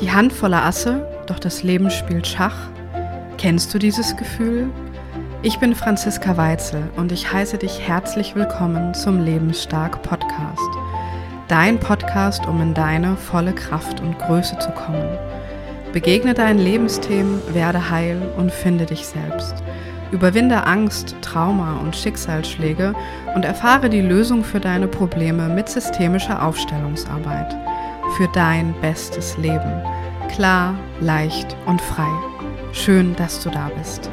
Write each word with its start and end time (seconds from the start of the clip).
Die 0.00 0.10
Hand 0.10 0.32
voller 0.32 0.64
Asse, 0.64 1.06
doch 1.26 1.38
das 1.38 1.62
Leben 1.62 1.90
spielt 1.90 2.26
Schach. 2.26 2.56
Kennst 3.36 3.74
du 3.74 3.78
dieses 3.78 4.16
Gefühl? 4.16 4.70
Ich 5.42 5.58
bin 5.58 5.74
Franziska 5.74 6.38
Weitzel 6.38 6.84
und 6.96 7.12
ich 7.12 7.30
heiße 7.30 7.58
dich 7.58 7.86
herzlich 7.86 8.34
willkommen 8.34 8.94
zum 8.94 9.22
Lebensstark 9.22 10.02
Podcast. 10.02 10.70
Dein 11.48 11.78
Podcast, 11.78 12.46
um 12.46 12.62
in 12.62 12.72
deine 12.72 13.14
volle 13.14 13.52
Kraft 13.52 14.00
und 14.00 14.18
Größe 14.18 14.58
zu 14.58 14.70
kommen. 14.70 15.18
Begegne 15.92 16.32
deinen 16.32 16.60
Lebensthemen, 16.60 17.42
werde 17.52 17.90
heil 17.90 18.22
und 18.38 18.50
finde 18.50 18.86
dich 18.86 19.06
selbst. 19.06 19.56
Überwinde 20.12 20.66
Angst, 20.66 21.14
Trauma 21.20 21.78
und 21.78 21.94
Schicksalsschläge 21.94 22.94
und 23.34 23.44
erfahre 23.44 23.90
die 23.90 24.00
Lösung 24.00 24.44
für 24.44 24.60
deine 24.60 24.88
Probleme 24.88 25.50
mit 25.50 25.68
systemischer 25.68 26.42
Aufstellungsarbeit 26.42 27.54
für 28.10 28.28
dein 28.28 28.74
bestes 28.80 29.36
Leben. 29.38 29.82
Klar, 30.32 30.78
leicht 31.00 31.56
und 31.66 31.80
frei. 31.82 32.08
Schön, 32.72 33.16
dass 33.16 33.42
du 33.42 33.50
da 33.50 33.68
bist. 33.76 34.08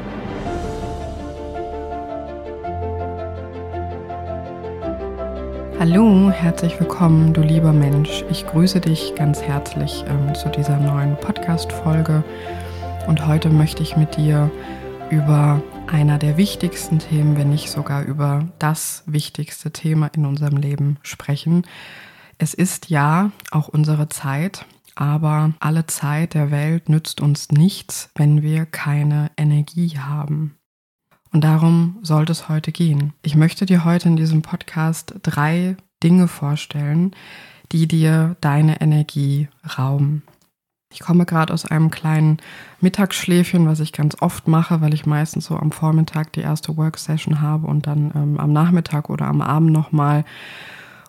Hallo, 5.78 6.30
herzlich 6.30 6.78
willkommen, 6.80 7.32
du 7.32 7.40
lieber 7.40 7.72
Mensch. 7.72 8.24
Ich 8.30 8.44
grüße 8.46 8.80
dich 8.80 9.14
ganz 9.14 9.40
herzlich 9.42 10.04
ähm, 10.08 10.34
zu 10.34 10.48
dieser 10.48 10.76
neuen 10.78 11.16
Podcast-Folge. 11.16 12.24
Und 13.06 13.26
heute 13.26 13.48
möchte 13.48 13.84
ich 13.84 13.96
mit 13.96 14.16
dir 14.16 14.50
über 15.10 15.62
einer 15.86 16.18
der 16.18 16.36
wichtigsten 16.36 16.98
Themen, 16.98 17.38
wenn 17.38 17.50
nicht 17.50 17.70
sogar 17.70 18.02
über 18.02 18.48
das 18.58 19.04
wichtigste 19.06 19.70
Thema 19.70 20.10
in 20.14 20.26
unserem 20.26 20.56
Leben 20.56 20.98
sprechen. 21.02 21.64
Es 22.38 22.54
ist 22.54 22.90
ja 22.90 23.30
auch 23.52 23.68
unsere 23.68 24.08
Zeit, 24.08 24.66
aber 24.98 25.52
alle 25.60 25.86
Zeit 25.86 26.34
der 26.34 26.50
Welt 26.50 26.88
nützt 26.88 27.20
uns 27.20 27.52
nichts, 27.52 28.10
wenn 28.16 28.42
wir 28.42 28.66
keine 28.66 29.30
Energie 29.36 29.96
haben. 29.96 30.56
Und 31.32 31.44
darum 31.44 31.98
sollte 32.02 32.32
es 32.32 32.48
heute 32.48 32.72
gehen. 32.72 33.12
Ich 33.22 33.36
möchte 33.36 33.64
dir 33.64 33.84
heute 33.84 34.08
in 34.08 34.16
diesem 34.16 34.42
Podcast 34.42 35.14
drei 35.22 35.76
Dinge 36.02 36.26
vorstellen, 36.26 37.12
die 37.70 37.86
dir 37.86 38.34
deine 38.40 38.80
Energie 38.80 39.48
rauben. 39.78 40.24
Ich 40.92 40.98
komme 40.98 41.26
gerade 41.26 41.52
aus 41.52 41.64
einem 41.64 41.92
kleinen 41.92 42.38
Mittagsschläfchen, 42.80 43.68
was 43.68 43.78
ich 43.78 43.92
ganz 43.92 44.16
oft 44.20 44.48
mache, 44.48 44.80
weil 44.80 44.94
ich 44.94 45.06
meistens 45.06 45.44
so 45.44 45.56
am 45.56 45.70
Vormittag 45.70 46.32
die 46.32 46.40
erste 46.40 46.76
Worksession 46.76 47.40
habe 47.40 47.68
und 47.68 47.86
dann 47.86 48.10
ähm, 48.16 48.40
am 48.40 48.52
Nachmittag 48.52 49.10
oder 49.10 49.26
am 49.26 49.42
Abend 49.42 49.70
nochmal 49.70 50.24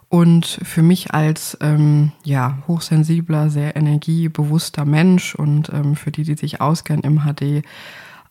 und 0.09 0.59
für 0.63 0.81
mich 0.81 1.13
als 1.13 1.57
ähm, 1.61 2.11
ja, 2.23 2.57
hochsensibler, 2.67 3.49
sehr 3.49 3.75
energiebewusster 3.75 4.83
Mensch 4.83 5.35
und 5.35 5.69
ähm, 5.69 5.95
für 5.95 6.11
die, 6.11 6.23
die 6.23 6.35
sich 6.35 6.61
auskennen 6.61 7.03
im 7.03 7.21
HD, 7.21 7.63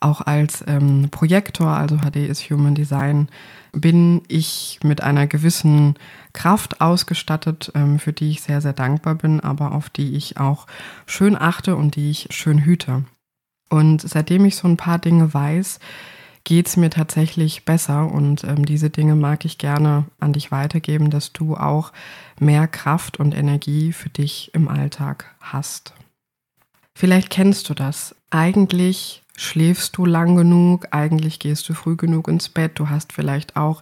auch 0.01 0.21
als 0.21 0.63
ähm, 0.67 1.07
Projektor, 1.09 1.69
also 1.69 1.97
HD 1.97 2.17
ist 2.17 2.49
Human 2.49 2.75
Design, 2.75 3.29
bin 3.71 4.21
ich 4.27 4.79
mit 4.83 5.03
einer 5.03 5.27
gewissen 5.27 5.95
Kraft 6.33 6.81
ausgestattet, 6.81 7.71
ähm, 7.75 7.99
für 7.99 8.13
die 8.13 8.31
ich 8.31 8.41
sehr, 8.41 8.61
sehr 8.61 8.73
dankbar 8.73 9.15
bin, 9.15 9.39
aber 9.39 9.73
auf 9.73 9.89
die 9.89 10.15
ich 10.15 10.37
auch 10.37 10.67
schön 11.05 11.37
achte 11.37 11.75
und 11.75 11.95
die 11.95 12.11
ich 12.11 12.27
schön 12.31 12.63
hüte. 12.63 13.05
Und 13.69 14.01
seitdem 14.01 14.45
ich 14.45 14.55
so 14.55 14.67
ein 14.67 14.77
paar 14.77 14.99
Dinge 14.99 15.33
weiß, 15.33 15.79
geht 16.43 16.67
es 16.67 16.77
mir 16.77 16.89
tatsächlich 16.89 17.65
besser 17.65 18.11
und 18.11 18.43
ähm, 18.43 18.65
diese 18.65 18.89
Dinge 18.89 19.15
mag 19.15 19.45
ich 19.45 19.57
gerne 19.57 20.05
an 20.19 20.33
dich 20.33 20.51
weitergeben, 20.51 21.09
dass 21.09 21.33
du 21.33 21.55
auch 21.55 21.91
mehr 22.39 22.67
Kraft 22.67 23.19
und 23.19 23.35
Energie 23.35 23.93
für 23.93 24.09
dich 24.09 24.51
im 24.53 24.67
Alltag 24.67 25.35
hast. 25.41 25.93
Vielleicht 26.95 27.29
kennst 27.29 27.69
du 27.69 27.73
das. 27.73 28.15
Eigentlich 28.29 29.23
schläfst 29.37 29.95
du 29.97 30.05
lang 30.05 30.35
genug, 30.35 30.87
eigentlich 30.91 31.39
gehst 31.39 31.67
du 31.69 31.73
früh 31.73 31.95
genug 31.95 32.27
ins 32.27 32.49
Bett, 32.49 32.73
du 32.75 32.89
hast 32.89 33.13
vielleicht 33.13 33.55
auch 33.55 33.81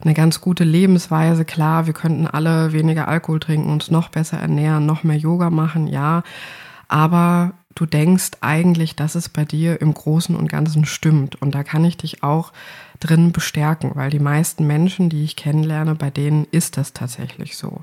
eine 0.00 0.14
ganz 0.14 0.40
gute 0.40 0.64
Lebensweise. 0.64 1.44
Klar, 1.44 1.86
wir 1.86 1.92
könnten 1.92 2.26
alle 2.26 2.72
weniger 2.72 3.08
Alkohol 3.08 3.40
trinken, 3.40 3.70
uns 3.70 3.90
noch 3.90 4.08
besser 4.08 4.38
ernähren, 4.38 4.86
noch 4.86 5.02
mehr 5.02 5.16
Yoga 5.16 5.50
machen, 5.50 5.86
ja. 5.86 6.22
Aber 6.88 7.52
du 7.74 7.86
denkst 7.86 8.32
eigentlich, 8.40 8.96
dass 8.96 9.14
es 9.14 9.28
bei 9.28 9.44
dir 9.44 9.80
im 9.80 9.94
Großen 9.94 10.34
und 10.34 10.48
Ganzen 10.48 10.84
stimmt. 10.84 11.40
Und 11.40 11.54
da 11.54 11.62
kann 11.62 11.84
ich 11.84 11.96
dich 11.96 12.22
auch 12.22 12.52
drin 13.00 13.32
bestärken, 13.32 13.92
weil 13.94 14.10
die 14.10 14.18
meisten 14.18 14.66
Menschen, 14.66 15.08
die 15.08 15.24
ich 15.24 15.36
kennenlerne, 15.36 15.94
bei 15.94 16.10
denen 16.10 16.46
ist 16.50 16.76
das 16.76 16.92
tatsächlich 16.92 17.56
so. 17.56 17.82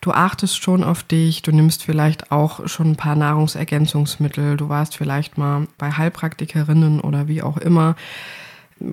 Du 0.00 0.12
achtest 0.12 0.62
schon 0.62 0.82
auf 0.82 1.02
dich, 1.02 1.42
du 1.42 1.52
nimmst 1.52 1.84
vielleicht 1.84 2.32
auch 2.32 2.66
schon 2.66 2.92
ein 2.92 2.96
paar 2.96 3.16
Nahrungsergänzungsmittel, 3.16 4.56
du 4.56 4.70
warst 4.70 4.96
vielleicht 4.96 5.36
mal 5.36 5.66
bei 5.76 5.92
Heilpraktikerinnen 5.92 7.00
oder 7.00 7.28
wie 7.28 7.42
auch 7.42 7.58
immer. 7.58 7.96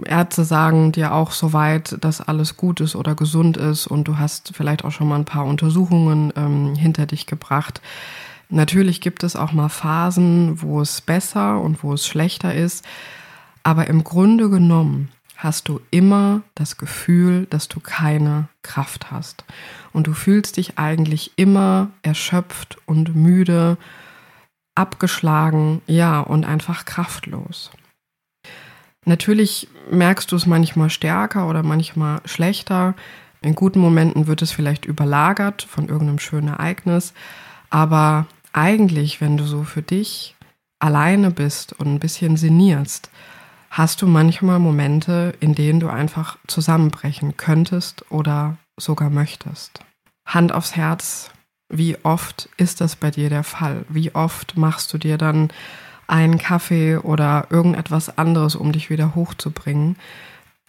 Ärzte 0.05 0.43
sagen 0.43 0.91
dir 0.91 1.13
auch 1.13 1.31
soweit, 1.31 1.97
dass 2.03 2.19
alles 2.19 2.57
gut 2.57 2.81
ist 2.81 2.93
oder 2.93 3.15
gesund 3.15 3.55
ist 3.55 3.87
und 3.87 4.05
du 4.05 4.17
hast 4.17 4.51
vielleicht 4.53 4.83
auch 4.83 4.91
schon 4.91 5.07
mal 5.07 5.15
ein 5.15 5.23
paar 5.23 5.45
Untersuchungen 5.45 6.33
ähm, 6.35 6.75
hinter 6.75 7.05
dich 7.05 7.25
gebracht. 7.25 7.79
Natürlich 8.49 9.01
gibt 9.01 9.23
es 9.23 9.35
auch 9.35 9.51
mal 9.51 9.69
Phasen, 9.69 10.61
wo 10.61 10.81
es 10.81 11.01
besser 11.01 11.59
und 11.59 11.83
wo 11.83 11.93
es 11.93 12.07
schlechter 12.07 12.53
ist, 12.53 12.85
aber 13.63 13.87
im 13.87 14.03
Grunde 14.03 14.49
genommen 14.49 15.09
hast 15.35 15.67
du 15.67 15.81
immer 15.91 16.41
das 16.55 16.77
Gefühl, 16.77 17.45
dass 17.49 17.67
du 17.67 17.79
keine 17.79 18.47
Kraft 18.63 19.11
hast. 19.11 19.45
Und 19.93 20.07
du 20.07 20.13
fühlst 20.13 20.57
dich 20.57 20.79
eigentlich 20.79 21.31
immer 21.35 21.89
erschöpft 22.01 22.77
und 22.85 23.15
müde, 23.15 23.77
abgeschlagen, 24.73 25.81
ja, 25.87 26.19
und 26.19 26.45
einfach 26.45 26.85
kraftlos. 26.85 27.71
Natürlich 29.05 29.67
merkst 29.89 30.31
du 30.31 30.35
es 30.35 30.45
manchmal 30.45 30.89
stärker 30.89 31.47
oder 31.47 31.63
manchmal 31.63 32.19
schlechter. 32.25 32.93
In 33.41 33.55
guten 33.55 33.79
Momenten 33.79 34.27
wird 34.27 34.41
es 34.41 34.51
vielleicht 34.51 34.85
überlagert 34.85 35.61
von 35.61 35.87
irgendeinem 35.87 36.19
schönen 36.19 36.49
Ereignis, 36.49 37.13
aber 37.69 38.27
eigentlich, 38.53 39.21
wenn 39.21 39.37
du 39.37 39.45
so 39.45 39.63
für 39.63 39.81
dich 39.81 40.35
alleine 40.79 41.31
bist 41.31 41.73
und 41.73 41.87
ein 41.87 41.99
bisschen 41.99 42.37
sinnierst, 42.37 43.09
hast 43.69 44.01
du 44.01 44.07
manchmal 44.07 44.59
Momente, 44.59 45.33
in 45.39 45.55
denen 45.55 45.79
du 45.79 45.89
einfach 45.89 46.37
zusammenbrechen 46.47 47.37
könntest 47.37 48.05
oder 48.11 48.57
sogar 48.77 49.09
möchtest. 49.09 49.79
Hand 50.25 50.51
aufs 50.51 50.75
Herz, 50.75 51.31
wie 51.69 51.97
oft 52.03 52.49
ist 52.57 52.81
das 52.81 52.95
bei 52.95 53.11
dir 53.11 53.29
der 53.29 53.43
Fall? 53.43 53.85
Wie 53.89 54.15
oft 54.15 54.57
machst 54.57 54.93
du 54.93 54.97
dir 54.97 55.17
dann 55.17 55.49
einen 56.07 56.37
Kaffee 56.37 56.97
oder 56.97 57.47
irgendetwas 57.49 58.17
anderes, 58.17 58.55
um 58.55 58.71
dich 58.71 58.89
wieder 58.89 59.15
hochzubringen? 59.15 59.97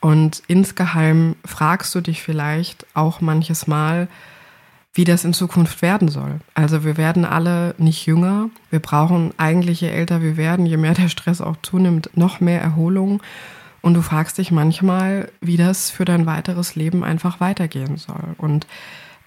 Und 0.00 0.42
insgeheim 0.46 1.36
fragst 1.44 1.94
du 1.94 2.00
dich 2.00 2.22
vielleicht 2.22 2.86
auch 2.94 3.20
manches 3.20 3.66
Mal, 3.66 4.08
wie 4.94 5.04
das 5.04 5.24
in 5.24 5.32
Zukunft 5.32 5.82
werden 5.82 6.08
soll. 6.08 6.40
Also 6.54 6.84
wir 6.84 6.96
werden 6.96 7.24
alle 7.24 7.74
nicht 7.78 8.06
jünger. 8.06 8.50
Wir 8.70 8.80
brauchen 8.80 9.32
eigentlich, 9.36 9.80
je 9.80 9.88
älter 9.88 10.22
wir 10.22 10.36
werden, 10.36 10.66
je 10.66 10.76
mehr 10.76 10.94
der 10.94 11.08
Stress 11.08 11.40
auch 11.40 11.56
zunimmt, 11.62 12.10
noch 12.14 12.40
mehr 12.40 12.60
Erholung. 12.60 13.22
Und 13.80 13.94
du 13.94 14.02
fragst 14.02 14.38
dich 14.38 14.50
manchmal, 14.50 15.30
wie 15.40 15.56
das 15.56 15.90
für 15.90 16.04
dein 16.04 16.26
weiteres 16.26 16.74
Leben 16.74 17.04
einfach 17.04 17.40
weitergehen 17.40 17.96
soll. 17.96 18.34
Und 18.36 18.66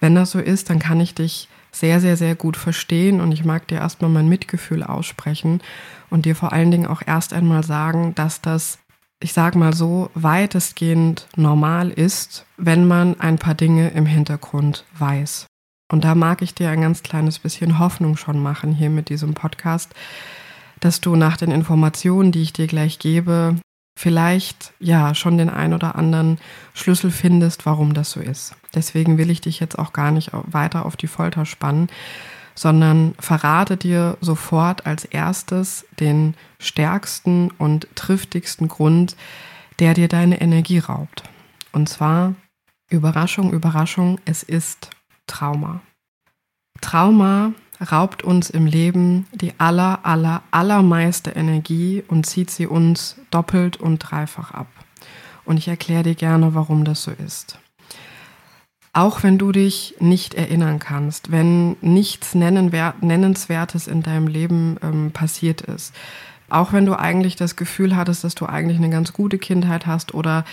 wenn 0.00 0.14
das 0.14 0.32
so 0.32 0.40
ist, 0.40 0.68
dann 0.68 0.78
kann 0.78 1.00
ich 1.00 1.14
dich 1.14 1.48
sehr, 1.70 2.00
sehr, 2.00 2.16
sehr 2.16 2.34
gut 2.34 2.56
verstehen 2.56 3.20
und 3.20 3.32
ich 3.32 3.44
mag 3.44 3.66
dir 3.68 3.78
erstmal 3.78 4.10
mein 4.10 4.28
Mitgefühl 4.28 4.82
aussprechen 4.82 5.62
und 6.10 6.26
dir 6.26 6.36
vor 6.36 6.52
allen 6.52 6.70
Dingen 6.70 6.86
auch 6.86 7.02
erst 7.04 7.32
einmal 7.32 7.64
sagen, 7.64 8.14
dass 8.14 8.42
das, 8.42 8.78
ich 9.20 9.32
sag 9.32 9.54
mal 9.54 9.72
so, 9.72 10.10
weitestgehend 10.14 11.28
normal 11.34 11.90
ist, 11.90 12.44
wenn 12.58 12.86
man 12.86 13.18
ein 13.20 13.38
paar 13.38 13.54
Dinge 13.54 13.88
im 13.90 14.04
Hintergrund 14.04 14.84
weiß. 14.98 15.46
Und 15.92 16.04
da 16.04 16.14
mag 16.14 16.40
ich 16.40 16.54
dir 16.54 16.70
ein 16.70 16.80
ganz 16.80 17.02
kleines 17.02 17.38
bisschen 17.38 17.78
Hoffnung 17.78 18.16
schon 18.16 18.42
machen 18.42 18.72
hier 18.72 18.88
mit 18.88 19.10
diesem 19.10 19.34
Podcast, 19.34 19.94
dass 20.80 21.02
du 21.02 21.16
nach 21.16 21.36
den 21.36 21.50
Informationen, 21.50 22.32
die 22.32 22.40
ich 22.40 22.54
dir 22.54 22.66
gleich 22.66 22.98
gebe, 22.98 23.56
vielleicht 23.94 24.72
ja 24.80 25.14
schon 25.14 25.36
den 25.36 25.50
ein 25.50 25.74
oder 25.74 25.94
anderen 25.94 26.38
Schlüssel 26.72 27.10
findest, 27.10 27.66
warum 27.66 27.92
das 27.92 28.10
so 28.10 28.20
ist. 28.20 28.56
Deswegen 28.74 29.18
will 29.18 29.28
ich 29.28 29.42
dich 29.42 29.60
jetzt 29.60 29.78
auch 29.78 29.92
gar 29.92 30.12
nicht 30.12 30.30
weiter 30.32 30.86
auf 30.86 30.96
die 30.96 31.08
Folter 31.08 31.44
spannen, 31.44 31.88
sondern 32.54 33.14
verrate 33.18 33.76
dir 33.76 34.16
sofort 34.22 34.86
als 34.86 35.04
erstes 35.04 35.84
den 36.00 36.32
stärksten 36.58 37.50
und 37.50 37.86
triftigsten 37.96 38.68
Grund, 38.68 39.14
der 39.78 39.92
dir 39.92 40.08
deine 40.08 40.40
Energie 40.40 40.78
raubt. 40.78 41.24
Und 41.70 41.90
zwar, 41.90 42.34
Überraschung, 42.88 43.52
Überraschung, 43.52 44.18
es 44.24 44.42
ist 44.42 44.88
Trauma. 45.32 45.80
Trauma 46.82 47.52
raubt 47.90 48.22
uns 48.22 48.50
im 48.50 48.66
Leben 48.66 49.26
die 49.32 49.54
aller, 49.58 50.04
aller, 50.04 50.42
allermeiste 50.50 51.30
Energie 51.30 52.04
und 52.06 52.26
zieht 52.26 52.50
sie 52.50 52.66
uns 52.66 53.16
doppelt 53.30 53.78
und 53.78 53.98
dreifach 53.98 54.50
ab. 54.50 54.68
Und 55.46 55.56
ich 55.56 55.68
erkläre 55.68 56.02
dir 56.02 56.14
gerne, 56.14 56.54
warum 56.54 56.84
das 56.84 57.02
so 57.02 57.12
ist. 57.12 57.58
Auch 58.92 59.22
wenn 59.22 59.38
du 59.38 59.52
dich 59.52 59.94
nicht 60.00 60.34
erinnern 60.34 60.78
kannst, 60.78 61.32
wenn 61.32 61.76
nichts 61.80 62.34
Nennenswertes 62.34 63.86
in 63.86 64.02
deinem 64.02 64.26
Leben 64.26 64.76
ähm, 64.82 65.12
passiert 65.12 65.62
ist. 65.62 65.94
Auch 66.50 66.74
wenn 66.74 66.84
du 66.84 66.94
eigentlich 66.98 67.36
das 67.36 67.56
Gefühl 67.56 67.96
hattest, 67.96 68.22
dass 68.22 68.34
du 68.34 68.44
eigentlich 68.44 68.76
eine 68.76 68.90
ganz 68.90 69.14
gute 69.14 69.38
Kindheit 69.38 69.86
hast 69.86 70.12
oder 70.12 70.44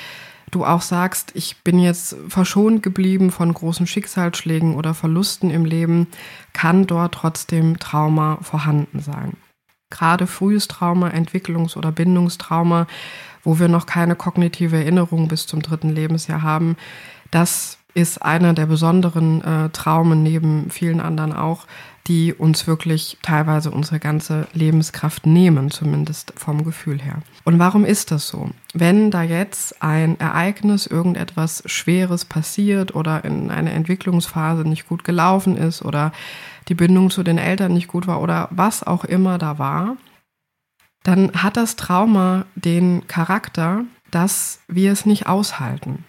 du 0.51 0.65
auch 0.65 0.81
sagst, 0.81 1.31
ich 1.35 1.57
bin 1.63 1.79
jetzt 1.79 2.15
verschont 2.27 2.83
geblieben 2.83 3.31
von 3.31 3.53
großen 3.53 3.87
Schicksalsschlägen 3.87 4.75
oder 4.75 4.93
Verlusten 4.93 5.49
im 5.49 5.65
Leben, 5.65 6.07
kann 6.53 6.87
dort 6.87 7.15
trotzdem 7.15 7.79
Trauma 7.79 8.39
vorhanden 8.41 8.99
sein. 8.99 9.37
Gerade 9.89 10.27
frühes 10.27 10.67
Trauma, 10.67 11.09
Entwicklungs- 11.09 11.75
oder 11.75 11.91
Bindungstrauma, 11.91 12.87
wo 13.43 13.59
wir 13.59 13.67
noch 13.67 13.85
keine 13.85 14.15
kognitive 14.15 14.77
Erinnerung 14.77 15.27
bis 15.27 15.47
zum 15.47 15.61
dritten 15.61 15.89
Lebensjahr 15.89 16.41
haben, 16.41 16.77
das 17.31 17.77
ist 17.93 18.21
einer 18.21 18.53
der 18.53 18.67
besonderen 18.67 19.43
äh, 19.43 19.69
Traumen 19.69 20.21
neben 20.21 20.69
vielen 20.69 21.01
anderen 21.01 21.33
auch, 21.33 21.65
die 22.09 22.33
uns 22.33 22.65
wirklich 22.65 23.19
teilweise 23.21 23.69
unsere 23.69 23.99
ganze 23.99 24.47
Lebenskraft 24.53 25.27
nehmen, 25.27 25.69
zumindest 25.69 26.33
vom 26.35 26.63
Gefühl 26.63 26.99
her. 26.99 27.19
Und 27.45 27.59
warum 27.59 27.85
ist 27.85 28.09
das 28.09 28.27
so? 28.27 28.49
Wenn 28.73 29.11
da 29.11 29.21
jetzt 29.21 29.81
ein 29.83 30.19
Ereignis, 30.19 30.87
irgendetwas 30.87 31.61
Schweres 31.67 32.25
passiert 32.25 32.95
oder 32.95 33.23
in 33.23 33.51
einer 33.51 33.71
Entwicklungsphase 33.71 34.63
nicht 34.63 34.87
gut 34.89 35.03
gelaufen 35.03 35.55
ist 35.55 35.83
oder 35.83 36.11
die 36.67 36.75
Bindung 36.75 37.11
zu 37.11 37.21
den 37.21 37.37
Eltern 37.37 37.73
nicht 37.73 37.87
gut 37.87 38.07
war 38.07 38.21
oder 38.21 38.47
was 38.51 38.83
auch 38.83 39.05
immer 39.05 39.37
da 39.37 39.59
war, 39.59 39.95
dann 41.03 41.31
hat 41.33 41.57
das 41.57 41.75
Trauma 41.75 42.45
den 42.55 43.07
Charakter, 43.07 43.85
dass 44.09 44.61
wir 44.67 44.91
es 44.91 45.05
nicht 45.05 45.27
aushalten. 45.27 46.05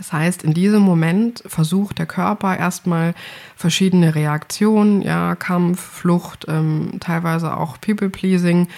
Das 0.00 0.14
heißt, 0.14 0.44
in 0.44 0.54
diesem 0.54 0.80
Moment 0.80 1.42
versucht 1.44 1.98
der 1.98 2.06
Körper 2.06 2.56
erstmal 2.56 3.12
verschiedene 3.54 4.14
Reaktionen, 4.14 5.02
ja, 5.02 5.34
Kampf, 5.34 5.78
Flucht, 5.78 6.46
ähm, 6.48 6.92
teilweise 7.00 7.54
auch 7.54 7.78
People-Pleasing. 7.82 8.68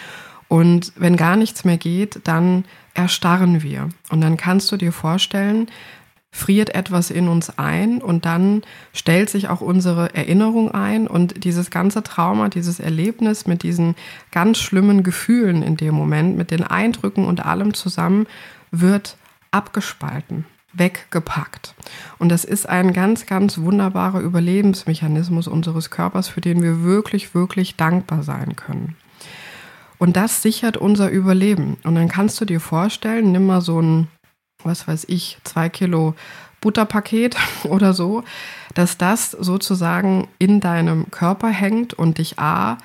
Und 0.48 0.92
wenn 0.96 1.16
gar 1.16 1.36
nichts 1.36 1.64
mehr 1.64 1.76
geht, 1.76 2.22
dann 2.24 2.64
erstarren 2.94 3.62
wir. 3.62 3.88
Und 4.10 4.20
dann 4.20 4.36
kannst 4.36 4.72
du 4.72 4.76
dir 4.76 4.90
vorstellen, 4.90 5.68
friert 6.32 6.74
etwas 6.74 7.12
in 7.12 7.28
uns 7.28 7.56
ein 7.56 8.02
und 8.02 8.24
dann 8.24 8.62
stellt 8.92 9.30
sich 9.30 9.48
auch 9.48 9.60
unsere 9.60 10.12
Erinnerung 10.16 10.72
ein 10.72 11.06
und 11.06 11.44
dieses 11.44 11.70
ganze 11.70 12.02
Trauma, 12.02 12.48
dieses 12.48 12.80
Erlebnis 12.80 13.46
mit 13.46 13.62
diesen 13.62 13.94
ganz 14.32 14.58
schlimmen 14.58 15.04
Gefühlen 15.04 15.62
in 15.62 15.76
dem 15.76 15.94
Moment, 15.94 16.36
mit 16.36 16.50
den 16.50 16.64
Eindrücken 16.64 17.26
und 17.26 17.46
allem 17.46 17.74
zusammen, 17.74 18.26
wird 18.72 19.16
abgespalten 19.52 20.46
weggepackt. 20.72 21.74
Und 22.18 22.30
das 22.30 22.44
ist 22.44 22.68
ein 22.68 22.92
ganz, 22.92 23.26
ganz 23.26 23.58
wunderbarer 23.58 24.20
Überlebensmechanismus 24.20 25.48
unseres 25.48 25.90
Körpers, 25.90 26.28
für 26.28 26.40
den 26.40 26.62
wir 26.62 26.82
wirklich, 26.82 27.34
wirklich 27.34 27.76
dankbar 27.76 28.22
sein 28.22 28.56
können. 28.56 28.96
Und 29.98 30.16
das 30.16 30.42
sichert 30.42 30.76
unser 30.76 31.10
Überleben. 31.10 31.76
Und 31.84 31.94
dann 31.94 32.08
kannst 32.08 32.40
du 32.40 32.44
dir 32.44 32.60
vorstellen, 32.60 33.30
nimm 33.32 33.46
mal 33.46 33.60
so 33.60 33.80
ein, 33.80 34.08
was 34.64 34.88
weiß 34.88 35.04
ich, 35.08 35.38
zwei 35.44 35.68
Kilo 35.68 36.14
Butterpaket 36.60 37.36
oder 37.64 37.92
so, 37.92 38.24
dass 38.74 38.96
das 38.96 39.32
sozusagen 39.32 40.28
in 40.38 40.60
deinem 40.60 41.10
Körper 41.10 41.48
hängt 41.48 41.94
und 41.94 42.18
dich 42.18 42.38
A 42.38 42.78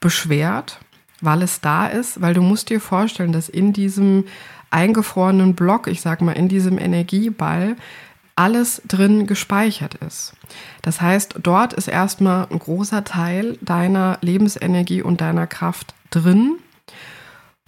beschwert, 0.00 0.80
weil 1.20 1.42
es 1.42 1.60
da 1.60 1.86
ist, 1.86 2.20
weil 2.20 2.34
du 2.34 2.42
musst 2.42 2.70
dir 2.70 2.80
vorstellen, 2.80 3.32
dass 3.32 3.48
in 3.48 3.72
diesem 3.72 4.24
eingefrorenen 4.70 5.54
Block, 5.54 5.86
ich 5.86 6.00
sag 6.00 6.20
mal, 6.20 6.32
in 6.32 6.48
diesem 6.48 6.78
Energieball 6.78 7.76
alles 8.36 8.82
drin 8.86 9.26
gespeichert 9.26 9.94
ist. 9.94 10.34
Das 10.82 11.00
heißt, 11.00 11.36
dort 11.42 11.72
ist 11.72 11.88
erstmal 11.88 12.46
ein 12.50 12.58
großer 12.58 13.02
Teil 13.02 13.58
deiner 13.62 14.18
Lebensenergie 14.20 15.02
und 15.02 15.22
deiner 15.22 15.46
Kraft 15.46 15.94
drin. 16.10 16.58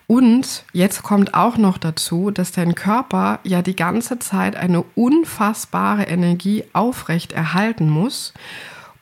Und 0.06 0.64
jetzt 0.72 1.02
kommt 1.02 1.34
auch 1.34 1.56
noch 1.58 1.78
dazu, 1.78 2.30
dass 2.30 2.52
dein 2.52 2.74
Körper 2.74 3.40
ja 3.44 3.62
die 3.62 3.76
ganze 3.76 4.18
Zeit 4.18 4.56
eine 4.56 4.82
unfassbare 4.94 6.04
Energie 6.04 6.64
aufrecht 6.72 7.32
erhalten 7.32 7.90
muss, 7.90 8.32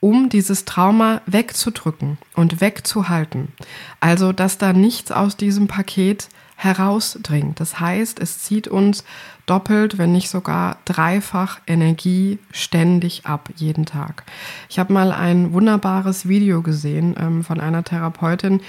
um 0.01 0.29
dieses 0.29 0.65
Trauma 0.65 1.21
wegzudrücken 1.27 2.19
und 2.35 2.61
wegzuhalten. 2.61 3.53
Also, 4.01 4.33
dass 4.33 4.59
da 4.59 4.73
nichts 4.73 5.11
aus 5.13 5.37
diesem 5.37 5.69
Paket 5.69 6.29
herausdringt. 6.57 7.61
Das 7.61 7.79
heißt, 7.79 8.19
es 8.19 8.41
zieht 8.41 8.67
uns 8.67 9.05
doppelt, 9.45 9.99
wenn 9.99 10.13
nicht 10.13 10.29
sogar 10.29 10.79
dreifach 10.85 11.61
Energie 11.67 12.39
ständig 12.51 13.27
ab, 13.27 13.51
jeden 13.55 13.87
Tag. 13.87 14.25
Ich 14.69 14.79
habe 14.79 14.93
mal 14.93 15.13
ein 15.13 15.53
wunderbares 15.53 16.27
Video 16.29 16.63
gesehen 16.63 17.15
ähm, 17.19 17.45
von 17.45 17.61
einer 17.61 17.85
Therapeutin, 17.85 18.61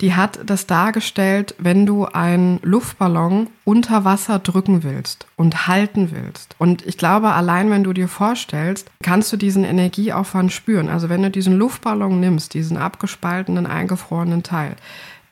die 0.00 0.14
hat 0.14 0.40
das 0.44 0.66
dargestellt, 0.66 1.54
wenn 1.58 1.86
du 1.86 2.06
einen 2.06 2.58
Luftballon 2.62 3.48
unter 3.64 4.04
Wasser 4.04 4.40
drücken 4.40 4.82
willst 4.82 5.26
und 5.36 5.68
halten 5.68 6.10
willst. 6.10 6.56
Und 6.58 6.84
ich 6.84 6.98
glaube, 6.98 7.30
allein 7.30 7.70
wenn 7.70 7.84
du 7.84 7.92
dir 7.92 8.08
vorstellst, 8.08 8.90
kannst 9.02 9.32
du 9.32 9.36
diesen 9.36 9.64
Energieaufwand 9.64 10.52
spüren. 10.52 10.88
Also 10.88 11.08
wenn 11.08 11.22
du 11.22 11.30
diesen 11.30 11.56
Luftballon 11.56 12.18
nimmst, 12.18 12.54
diesen 12.54 12.76
abgespaltenen, 12.76 13.66
eingefrorenen 13.66 14.42
Teil, 14.42 14.74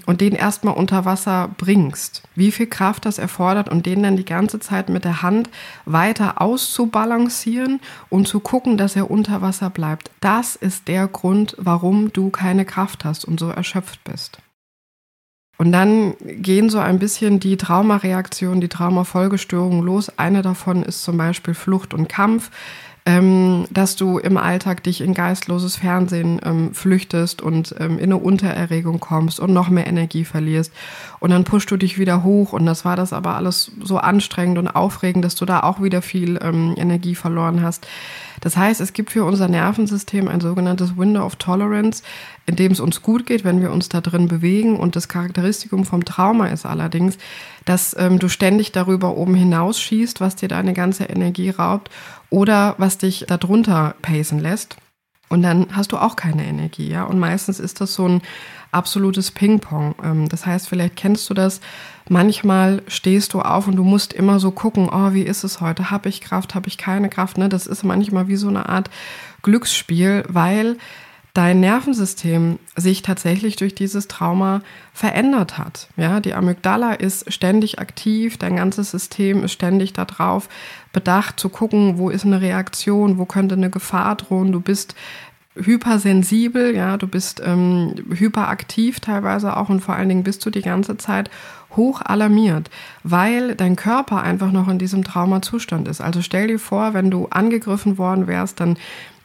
und 0.07 0.21
den 0.21 0.35
erstmal 0.35 0.75
unter 0.75 1.05
Wasser 1.05 1.51
bringst, 1.57 2.23
wie 2.35 2.51
viel 2.51 2.67
Kraft 2.67 3.07
das 3.07 3.19
erfordert 3.19 3.69
und 3.69 3.87
den 3.87 4.03
dann 4.03 4.17
die 4.17 4.25
ganze 4.25 4.61
Zeit 4.61 4.89
mit 4.89 5.05
der 5.05 5.23
Hand 5.23 5.49
weiter 5.85 6.41
auszubalancieren 6.41 7.81
und 8.09 8.29
zu 8.29 8.41
gucken, 8.41 8.77
dass 8.77 8.97
er 8.97 9.11
unter 9.11 9.43
Wasser 9.43 9.71
bleibt. 9.71 10.11
Das 10.21 10.57
ist 10.57 10.89
der 10.89 11.07
Grund, 11.07 11.55
warum 11.59 12.13
du 12.13 12.31
keine 12.31 12.65
Kraft 12.65 13.05
hast 13.05 13.25
und 13.25 13.39
so 13.39 13.49
erschöpft 13.49 14.03
bist. 14.05 14.39
Und 15.59 15.71
dann 15.71 16.15
gehen 16.21 16.71
so 16.71 16.81
ein 16.81 16.99
bisschen 16.99 17.39
die 17.39 17.57
Traumareaktionen, 17.57 18.61
die 18.61 18.69
Traumafolgestörungen 18.69 19.85
los. 19.85 20.11
Eine 20.19 20.43
davon 20.43 20.83
ist 20.83 21.05
zum 21.05 21.17
Beispiel 21.17 21.55
Flucht 21.55 21.95
und 21.95 22.09
Kampf 22.09 22.51
ähm, 23.05 23.67
dass 23.71 23.97
du 23.97 24.19
im 24.19 24.37
Alltag 24.37 24.85
dich 24.85 25.01
in 25.01 25.13
geistloses 25.13 25.77
Fernsehen 25.77 26.41
ähm, 26.45 26.73
flüchtest 26.73 27.43
und 27.43 27.75
ähm, 27.81 27.99
in 27.99 28.05
eine 28.05 28.19
Untererregung 28.19 29.01
kommst 29.01 29.41
und 29.41 29.53
noch 29.53 29.69
mehr 29.71 29.89
Energie 29.89 30.25
verlierst. 30.25 30.73
Und 31.19 31.31
dann 31.31 31.45
pushst 31.45 31.71
du 31.71 31.77
dich 31.77 31.99
wieder 31.99 32.23
hoch 32.23 32.53
und 32.53 32.65
das 32.65 32.85
war 32.85 32.95
das 32.95 33.13
aber 33.13 33.35
alles 33.35 33.73
so 33.83 33.99
anstrengend 33.99 34.59
und 34.59 34.69
aufregend, 34.69 35.25
dass 35.25 35.35
du 35.35 35.45
da 35.45 35.61
auch 35.61 35.83
wieder 35.83 36.01
viel 36.01 36.39
ähm, 36.43 36.75
Energie 36.77 37.17
verloren 37.17 37.63
hast. 37.63 37.87
Das 38.43 38.57
heißt, 38.57 38.81
es 38.81 38.93
gibt 38.93 39.11
für 39.11 39.25
unser 39.25 39.47
Nervensystem 39.49 40.27
ein 40.29 40.41
sogenanntes 40.41 40.97
Window 40.99 41.25
of 41.25 41.37
Tolerance, 41.37 42.03
in 42.45 42.57
dem 42.57 42.73
es 42.73 42.81
uns 42.81 43.01
gut 43.01 43.25
geht, 43.25 43.45
wenn 43.45 43.63
wir 43.63 43.71
uns 43.71 43.89
da 43.89 44.01
drin 44.01 44.27
bewegen. 44.27 44.77
Und 44.79 44.97
das 44.97 45.09
Charakteristikum 45.09 45.85
vom 45.85 46.05
Trauma 46.05 46.49
ist 46.49 46.67
allerdings, 46.67 47.19
dass 47.65 47.97
ähm, 47.97 48.19
du 48.19 48.29
ständig 48.29 48.73
darüber 48.73 49.17
oben 49.17 49.37
hinausschießt, 49.37 50.21
was 50.21 50.35
dir 50.35 50.49
deine 50.49 50.75
ganze 50.75 51.05
Energie 51.05 51.51
raubt 51.51 51.89
oder 52.31 52.75
was 52.79 52.99
dich 52.99 53.25
darunter 53.29 53.95
pacen 54.03 54.41
lässt. 54.41 54.77
Und 55.33 55.41
dann 55.41 55.69
hast 55.73 55.93
du 55.93 55.97
auch 55.97 56.15
keine 56.15 56.45
Energie, 56.45 56.91
ja. 56.91 57.05
Und 57.05 57.19
meistens 57.19 57.59
ist 57.59 57.81
das 57.81 57.95
so 57.95 58.07
ein 58.07 58.21
absolutes 58.71 59.31
Ping-Pong. 59.31 59.95
Ähm, 60.05 60.29
das 60.29 60.45
heißt, 60.45 60.69
vielleicht 60.69 60.95
kennst 60.95 61.31
du 61.31 61.33
das. 61.33 61.63
Manchmal 62.07 62.83
stehst 62.87 63.33
du 63.33 63.41
auf 63.41 63.67
und 63.67 63.77
du 63.77 63.83
musst 63.83 64.13
immer 64.13 64.39
so 64.39 64.51
gucken, 64.51 64.91
oh, 64.93 65.15
wie 65.15 65.23
ist 65.23 65.43
es 65.43 65.63
heute? 65.63 65.91
Habe 65.91 66.11
ich 66.11 66.21
Kraft? 66.21 66.55
Habe 66.55 66.69
ich 66.69 66.77
keine 66.77 67.09
Kraft? 67.09 67.39
Ne? 67.39 67.49
Das 67.49 67.67
ist 67.67 67.83
manchmal 67.83 68.29
wie 68.29 68.37
so 68.37 68.49
eine 68.49 68.69
Art 68.69 68.91
Glücksspiel, 69.41 70.25
weil 70.29 70.77
dein 71.35 71.61
Nervensystem 71.61 72.59
sich 72.77 73.03
tatsächlich 73.03 73.57
durch 73.57 73.75
dieses 73.75 74.07
Trauma 74.07 74.61
verändert 74.93 75.57
hat. 75.57 75.89
Ja, 75.97 76.21
die 76.21 76.35
Amygdala 76.35 76.93
ist 76.93 77.33
ständig 77.33 77.79
aktiv, 77.79 78.37
dein 78.37 78.57
ganzes 78.57 78.91
System 78.91 79.43
ist 79.45 79.53
ständig 79.53 79.95
darauf 79.95 80.49
bedacht 80.93 81.41
zu 81.41 81.49
gucken, 81.49 81.97
wo 81.97 82.11
ist 82.11 82.27
eine 82.27 82.43
Reaktion, 82.43 83.17
wo 83.17 83.25
könnte 83.25 83.55
eine 83.55 83.71
Gefahr 83.71 84.17
drohen. 84.17 84.53
Du 84.53 84.61
bist 84.61 84.95
hypersensibel, 85.55 86.75
ja, 86.75 86.97
du 86.97 87.07
bist 87.07 87.43
ähm, 87.45 87.95
hyperaktiv 88.15 89.01
teilweise 89.01 89.57
auch 89.57 89.69
und 89.69 89.81
vor 89.81 89.95
allen 89.95 90.09
Dingen 90.09 90.25
bist 90.25 90.45
du 90.45 90.51
die 90.51 90.63
ganze 90.63 90.97
Zeit 90.97 91.31
hoch 91.77 92.03
alarmiert, 92.03 92.71
weil 93.03 93.55
dein 93.55 93.77
Körper 93.77 94.23
einfach 94.23 94.53
noch 94.53 94.69
in 94.69 94.79
diesem 94.79 95.05
Traumazustand 95.05 95.89
ist. 95.89 96.01
Also 96.01 96.23
stell 96.23 96.49
dir 96.49 96.59
vor, 96.59 96.95
wenn 96.95 97.11
du 97.11 97.29
angegriffen 97.29 97.99
worden 97.99 98.27
wärst, 98.27 98.61
dann 98.61 98.77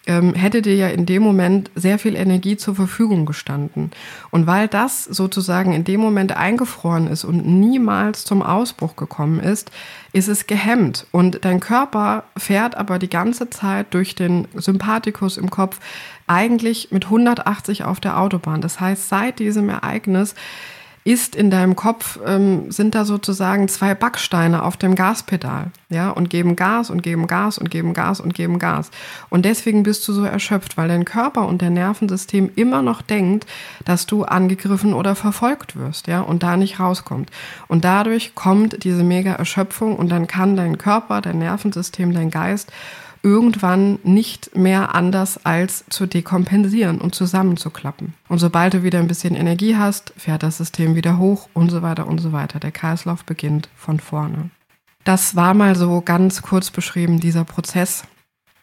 ähm, 0.07 0.33
hätte 0.33 0.61
dir 0.61 0.75
ja 0.75 0.87
in 0.87 1.05
dem 1.05 1.21
Moment 1.21 1.69
sehr 1.75 1.99
viel 1.99 2.15
Energie 2.15 2.57
zur 2.57 2.75
Verfügung 2.75 3.25
gestanden. 3.25 3.91
Und 4.31 4.47
weil 4.47 4.67
das 4.67 5.03
sozusagen 5.03 5.73
in 5.73 5.83
dem 5.83 5.99
Moment 5.99 6.31
eingefroren 6.35 7.07
ist 7.07 7.25
und 7.25 7.45
niemals 7.45 8.23
zum 8.23 8.41
Ausbruch 8.41 8.95
gekommen 8.95 9.39
ist, 9.39 9.69
ist 10.13 10.29
es 10.29 10.47
gehemmt. 10.47 11.05
Und 11.11 11.43
dein 11.45 11.59
Körper 11.59 12.23
fährt 12.37 12.75
aber 12.75 12.97
die 12.97 13.09
ganze 13.09 13.49
Zeit 13.49 13.93
durch 13.93 14.15
den 14.15 14.47
Sympathikus 14.55 15.37
im 15.37 15.49
Kopf 15.49 15.79
eigentlich 16.25 16.91
mit 16.91 17.05
180 17.05 17.83
auf 17.83 17.99
der 17.99 18.19
Autobahn. 18.19 18.61
Das 18.61 18.79
heißt, 18.79 19.09
seit 19.09 19.39
diesem 19.39 19.69
Ereignis 19.69 20.35
ist 21.07 21.37
in 21.37 21.49
deinem 21.49 21.77
Kopf, 21.77 22.19
ähm, 22.25 22.69
sind 22.69 22.93
da 22.93 23.05
sozusagen 23.05 23.69
zwei 23.69 23.95
Backsteine 23.95 24.61
auf 24.63 24.75
dem 24.75 24.93
Gaspedal, 24.93 25.71
ja, 25.87 26.09
und 26.09 26.29
geben 26.29 26.57
Gas 26.57 26.89
und 26.89 27.01
geben 27.01 27.27
Gas 27.27 27.57
und 27.57 27.69
geben 27.71 27.93
Gas 27.93 28.19
und 28.19 28.33
geben 28.33 28.59
Gas. 28.59 28.91
Und 29.29 29.45
deswegen 29.45 29.83
bist 29.83 30.05
du 30.05 30.11
so 30.11 30.25
erschöpft, 30.25 30.75
weil 30.75 30.89
dein 30.89 31.05
Körper 31.05 31.47
und 31.47 31.61
dein 31.61 31.75
Nervensystem 31.75 32.51
immer 32.57 32.81
noch 32.81 33.01
denkt, 33.01 33.45
dass 33.85 34.05
du 34.05 34.25
angegriffen 34.25 34.93
oder 34.93 35.15
verfolgt 35.15 35.77
wirst, 35.77 36.07
ja, 36.07 36.19
und 36.19 36.43
da 36.43 36.57
nicht 36.57 36.81
rauskommt. 36.81 37.31
Und 37.69 37.85
dadurch 37.85 38.35
kommt 38.35 38.83
diese 38.83 39.05
mega 39.05 39.31
Erschöpfung 39.31 39.95
und 39.95 40.09
dann 40.09 40.27
kann 40.27 40.57
dein 40.57 40.77
Körper, 40.77 41.21
dein 41.21 41.39
Nervensystem, 41.39 42.13
dein 42.13 42.31
Geist 42.31 42.69
irgendwann 43.23 43.99
nicht 44.03 44.55
mehr 44.55 44.95
anders 44.95 45.45
als 45.45 45.85
zu 45.89 46.05
dekompensieren 46.05 46.99
und 46.99 47.15
zusammenzuklappen. 47.15 48.13
Und 48.27 48.39
sobald 48.39 48.73
du 48.73 48.83
wieder 48.83 48.99
ein 48.99 49.07
bisschen 49.07 49.35
Energie 49.35 49.75
hast, 49.75 50.13
fährt 50.17 50.43
das 50.43 50.57
System 50.57 50.95
wieder 50.95 51.17
hoch 51.17 51.49
und 51.53 51.69
so 51.69 51.81
weiter 51.81 52.07
und 52.07 52.19
so 52.19 52.31
weiter. 52.31 52.59
Der 52.59 52.71
Kreislauf 52.71 53.23
beginnt 53.25 53.69
von 53.75 53.99
vorne. 53.99 54.49
Das 55.03 55.35
war 55.35 55.53
mal 55.53 55.75
so 55.75 56.01
ganz 56.01 56.41
kurz 56.41 56.69
beschrieben, 56.69 57.19
dieser 57.19 57.45
Prozess, 57.45 58.03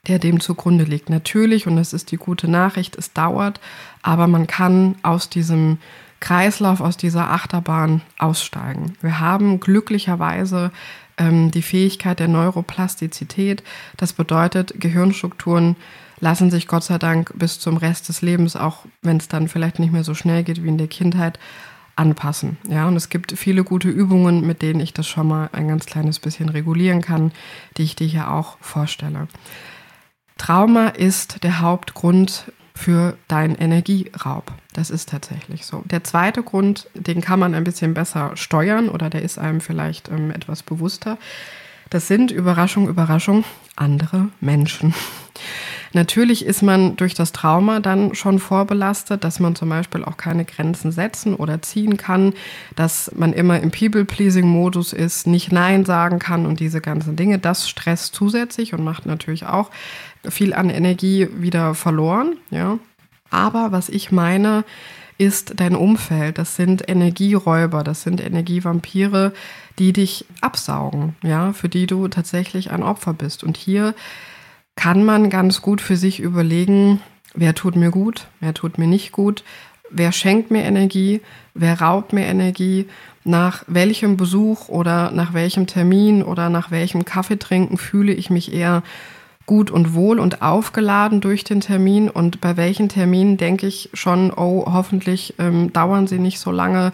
der 0.07 0.19
dem 0.19 0.41
zugrunde 0.41 0.85
liegt. 0.85 1.09
Natürlich, 1.09 1.67
und 1.67 1.77
das 1.77 1.93
ist 1.93 2.11
die 2.11 2.19
gute 2.19 2.49
Nachricht, 2.49 2.97
es 2.97 3.13
dauert, 3.13 3.61
aber 4.03 4.27
man 4.27 4.47
kann 4.47 4.97
aus 5.03 5.31
diesem 5.31 5.79
Kreislauf, 6.21 6.81
aus 6.81 6.97
dieser 6.97 7.31
Achterbahn 7.31 8.03
aussteigen. 8.19 8.95
Wir 9.01 9.21
haben 9.21 9.61
glücklicherweise 9.61 10.71
ähm, 11.19 11.51
die 11.51 11.63
Fähigkeit 11.63 12.21
der 12.21 12.29
Neuroplastizität. 12.29 13.63
Das 13.97 14.13
bedeutet, 14.13 14.75
Gehirnstrukturen 14.79 15.77
lassen 16.21 16.51
sich 16.51 16.69
Gott 16.69 16.85
sei 16.85 16.99
Dank 16.99 17.33
bis 17.37 17.59
zum 17.59 17.77
Rest 17.77 18.09
des 18.09 18.23
Lebens, 18.23 18.57
auch 18.57 18.85
wenn 19.03 19.17
es 19.19 19.29
dann 19.29 19.49
vielleicht 19.49 19.79
nicht 19.79 19.93
mehr 19.93 20.05
so 20.05 20.15
schnell 20.15 20.43
geht 20.43 20.63
wie 20.63 20.69
in 20.69 20.79
der 20.79 20.89
Kindheit, 20.89 21.39
anpassen. 21.97 22.57
Ja, 22.69 22.89
und 22.89 22.97
es 22.97 23.09
gibt 23.09 23.33
viele 23.39 23.65
gute 23.65 23.89
Übungen, 23.89 24.47
mit 24.47 24.63
denen 24.63 24.81
ich 24.81 24.93
das 24.93 25.07
schon 25.07 25.29
mal 25.29 25.49
ein 25.53 25.69
ganz 25.69 25.87
kleines 25.87 26.19
bisschen 26.19 26.49
regulieren 26.49 27.01
kann, 27.01 27.33
die 27.77 27.85
ich 27.85 27.95
dir 27.97 28.07
hier 28.07 28.31
auch 28.33 28.57
vorstelle. 28.61 29.29
Trauma 30.37 30.89
ist 30.89 31.45
der 31.45 31.61
Hauptgrund 31.61 32.53
für 32.75 33.17
deinen 33.29 33.55
Energieraub. 33.55 34.53
Das 34.73 34.91
ist 34.91 35.09
tatsächlich 35.09 35.65
so. 35.65 35.83
Der 35.87 36.03
zweite 36.03 36.43
Grund, 36.43 36.89
den 36.95 37.21
kann 37.21 37.39
man 37.39 37.55
ein 37.55 37.65
bisschen 37.65 37.95
besser 37.95 38.33
steuern 38.37 38.89
oder 38.89 39.11
der 39.11 39.23
ist 39.23 39.39
einem 39.39 39.61
vielleicht 39.61 40.09
ähm, 40.09 40.31
etwas 40.31 40.63
bewusster. 40.63 41.17
Das 41.91 42.09
sind 42.09 42.33
Überraschung, 42.33 42.89
Überraschung, 42.89 43.45
andere 43.77 44.29
Menschen. 44.41 44.95
Natürlich 45.93 46.45
ist 46.45 46.61
man 46.61 46.97
durch 46.97 47.15
das 47.15 47.31
Trauma 47.31 47.79
dann 47.79 48.17
schon 48.17 48.41
vorbelastet, 48.41 49.23
dass 49.23 49.39
man 49.39 49.55
zum 49.55 49.69
Beispiel 49.69 50.05
auch 50.05 50.17
keine 50.17 50.45
Grenzen 50.45 50.91
setzen 50.91 51.37
oder 51.37 51.63
ziehen 51.63 51.97
kann, 51.97 52.33
dass 52.75 53.13
man 53.15 53.33
immer 53.33 53.61
im 53.61 53.71
People-Pleasing-Modus 53.71 54.93
ist, 54.93 55.29
nicht 55.29 55.53
Nein 55.53 55.85
sagen 55.85 56.19
kann 56.19 56.47
und 56.47 56.59
diese 56.59 56.81
ganzen 56.81 57.15
Dinge. 57.15 57.39
Das 57.39 57.69
stresst 57.69 58.17
zusätzlich 58.17 58.75
und 58.75 58.83
macht 58.83 59.07
natürlich 59.07 59.47
auch 59.47 59.71
viel 60.29 60.55
an 60.55 60.71
Energie 60.71 61.29
wieder 61.35 61.75
verloren. 61.75 62.37
Ja. 62.51 62.79
Aber 63.31 63.73
was 63.73 63.89
ich 63.89 64.13
meine, 64.13 64.65
ist 65.19 65.61
dein 65.61 65.77
Umfeld. 65.77 66.39
Das 66.39 66.57
sind 66.57 66.89
Energieräuber, 66.89 67.85
das 67.85 68.03
sind 68.03 68.21
Energievampire, 68.21 69.33
die 69.79 69.93
dich 69.93 70.27
absaugen, 70.41 71.17
ja, 71.23 71.53
für 71.53 71.69
die 71.69 71.87
du 71.87 72.09
tatsächlich 72.09 72.71
ein 72.71 72.83
Opfer 72.83 73.13
bist. 73.13 73.45
Und 73.45 73.57
hier 73.57 73.95
kann 74.77 75.05
man 75.05 75.31
ganz 75.31 75.63
gut 75.63 75.81
für 75.81 75.97
sich 75.97 76.21
überlegen, 76.21 77.01
wer 77.35 77.55
tut 77.55 77.77
mir 77.77 77.91
gut, 77.91 78.27
wer 78.41 78.55
tut 78.55 78.79
mir 78.79 78.87
nicht 78.87 79.13
gut, 79.13 79.45
wer 79.91 80.13
schenkt 80.13 80.51
mir 80.51 80.63
Energie, 80.65 81.21
wer 81.55 81.81
raubt 81.81 82.13
mir 82.13 82.27
Energie, 82.27 82.87
nach 83.25 83.65
welchem 83.67 84.17
Besuch 84.17 84.69
oder 84.69 85.11
nach 85.13 85.33
welchem 85.33 85.67
Termin 85.67 86.23
oder 86.23 86.51
nach 86.51 86.71
welchem 86.71 87.05
Kaffeetrinken 87.05 87.79
fühle 87.79 88.13
ich 88.13 88.31
mich 88.31 88.53
eher 88.53 88.83
gut 89.47 89.71
und 89.71 89.95
wohl 89.95 90.19
und 90.19 90.43
aufgeladen 90.43 91.21
durch 91.21 91.45
den 91.45 91.61
Termin. 91.61 92.09
Und 92.09 92.41
bei 92.41 92.57
welchen 92.57 92.89
Terminen 92.89 93.37
denke 93.37 93.67
ich 93.67 93.91
schon, 93.93 94.33
oh, 94.33 94.65
hoffentlich 94.67 95.35
ähm, 95.39 95.73
dauern 95.73 96.07
sie 96.07 96.19
nicht 96.19 96.39
so 96.39 96.51
lange, 96.51 96.93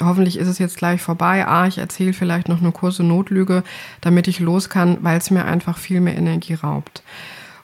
hoffentlich 0.00 0.38
ist 0.38 0.48
es 0.48 0.58
jetzt 0.58 0.76
gleich 0.76 1.00
vorbei, 1.02 1.46
ah, 1.46 1.66
ich 1.66 1.78
erzähle 1.78 2.12
vielleicht 2.12 2.48
noch 2.48 2.60
eine 2.60 2.72
kurze 2.72 3.04
Notlüge, 3.04 3.62
damit 4.00 4.26
ich 4.26 4.40
los 4.40 4.68
kann, 4.68 4.98
weil 5.02 5.18
es 5.18 5.30
mir 5.30 5.44
einfach 5.44 5.78
viel 5.78 6.00
mehr 6.00 6.16
Energie 6.16 6.54
raubt. 6.54 7.02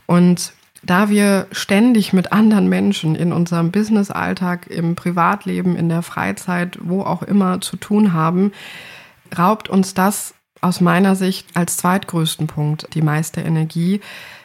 Und 0.07 0.53
da 0.83 1.09
wir 1.09 1.49
ständig 1.51 2.13
mit 2.13 2.33
anderen 2.33 2.69
Menschen 2.69 3.17
in 3.17 3.33
unserem 3.33 3.73
Business-Alltag, 3.73 4.69
im 4.69 4.95
Privatleben, 4.95 5.77
in 5.77 5.89
der 5.89 6.03
Freizeit, 6.03 6.79
wo 6.81 7.03
auch 7.03 7.23
immer 7.23 7.61
zu 7.61 7.77
tun 7.77 8.13
haben, 8.13 8.53
raubt 9.37 9.69
uns 9.69 9.95
das 9.95 10.35
aus 10.61 10.81
meiner 10.81 11.15
Sicht 11.15 11.47
als 11.55 11.77
zweitgrößten 11.77 12.47
Punkt 12.47 12.89
die 12.95 13.03
meiste 13.03 13.41
Energie, 13.41 14.01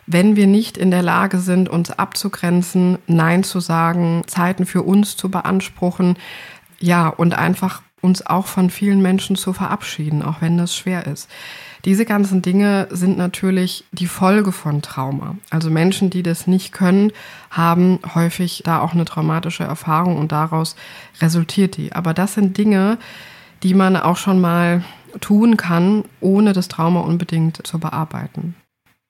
wenn 0.05 0.35
wir 0.35 0.47
nicht 0.47 0.77
in 0.77 0.91
der 0.91 1.01
Lage 1.01 1.39
sind, 1.39 1.69
uns 1.69 1.91
abzugrenzen, 1.91 2.97
Nein 3.07 3.43
zu 3.43 3.59
sagen, 3.59 4.23
Zeiten 4.27 4.65
für 4.65 4.83
uns 4.83 5.15
zu 5.15 5.29
beanspruchen, 5.29 6.17
ja, 6.79 7.07
und 7.07 7.33
einfach 7.33 7.81
uns 8.01 8.25
auch 8.25 8.47
von 8.47 8.69
vielen 8.69 9.01
Menschen 9.01 9.37
zu 9.37 9.53
verabschieden, 9.53 10.21
auch 10.21 10.41
wenn 10.41 10.57
das 10.57 10.75
schwer 10.75 11.07
ist. 11.07 11.29
Diese 11.85 12.05
ganzen 12.05 12.41
Dinge 12.41 12.87
sind 12.91 13.17
natürlich 13.17 13.85
die 13.91 14.07
Folge 14.07 14.51
von 14.51 14.81
Trauma. 14.81 15.35
Also 15.49 15.69
Menschen, 15.69 16.09
die 16.09 16.23
das 16.23 16.47
nicht 16.47 16.73
können, 16.73 17.11
haben 17.49 17.99
häufig 18.13 18.63
da 18.65 18.79
auch 18.81 18.93
eine 18.93 19.05
traumatische 19.05 19.63
Erfahrung 19.63 20.17
und 20.17 20.31
daraus 20.31 20.75
resultiert 21.21 21.77
die. 21.77 21.93
Aber 21.93 22.13
das 22.13 22.33
sind 22.33 22.57
Dinge, 22.57 22.97
die 23.63 23.73
man 23.73 23.95
auch 23.95 24.17
schon 24.17 24.41
mal 24.41 24.83
tun 25.19 25.57
kann, 25.57 26.03
ohne 26.19 26.53
das 26.53 26.67
Trauma 26.67 27.01
unbedingt 27.01 27.65
zu 27.65 27.79
bearbeiten. 27.79 28.55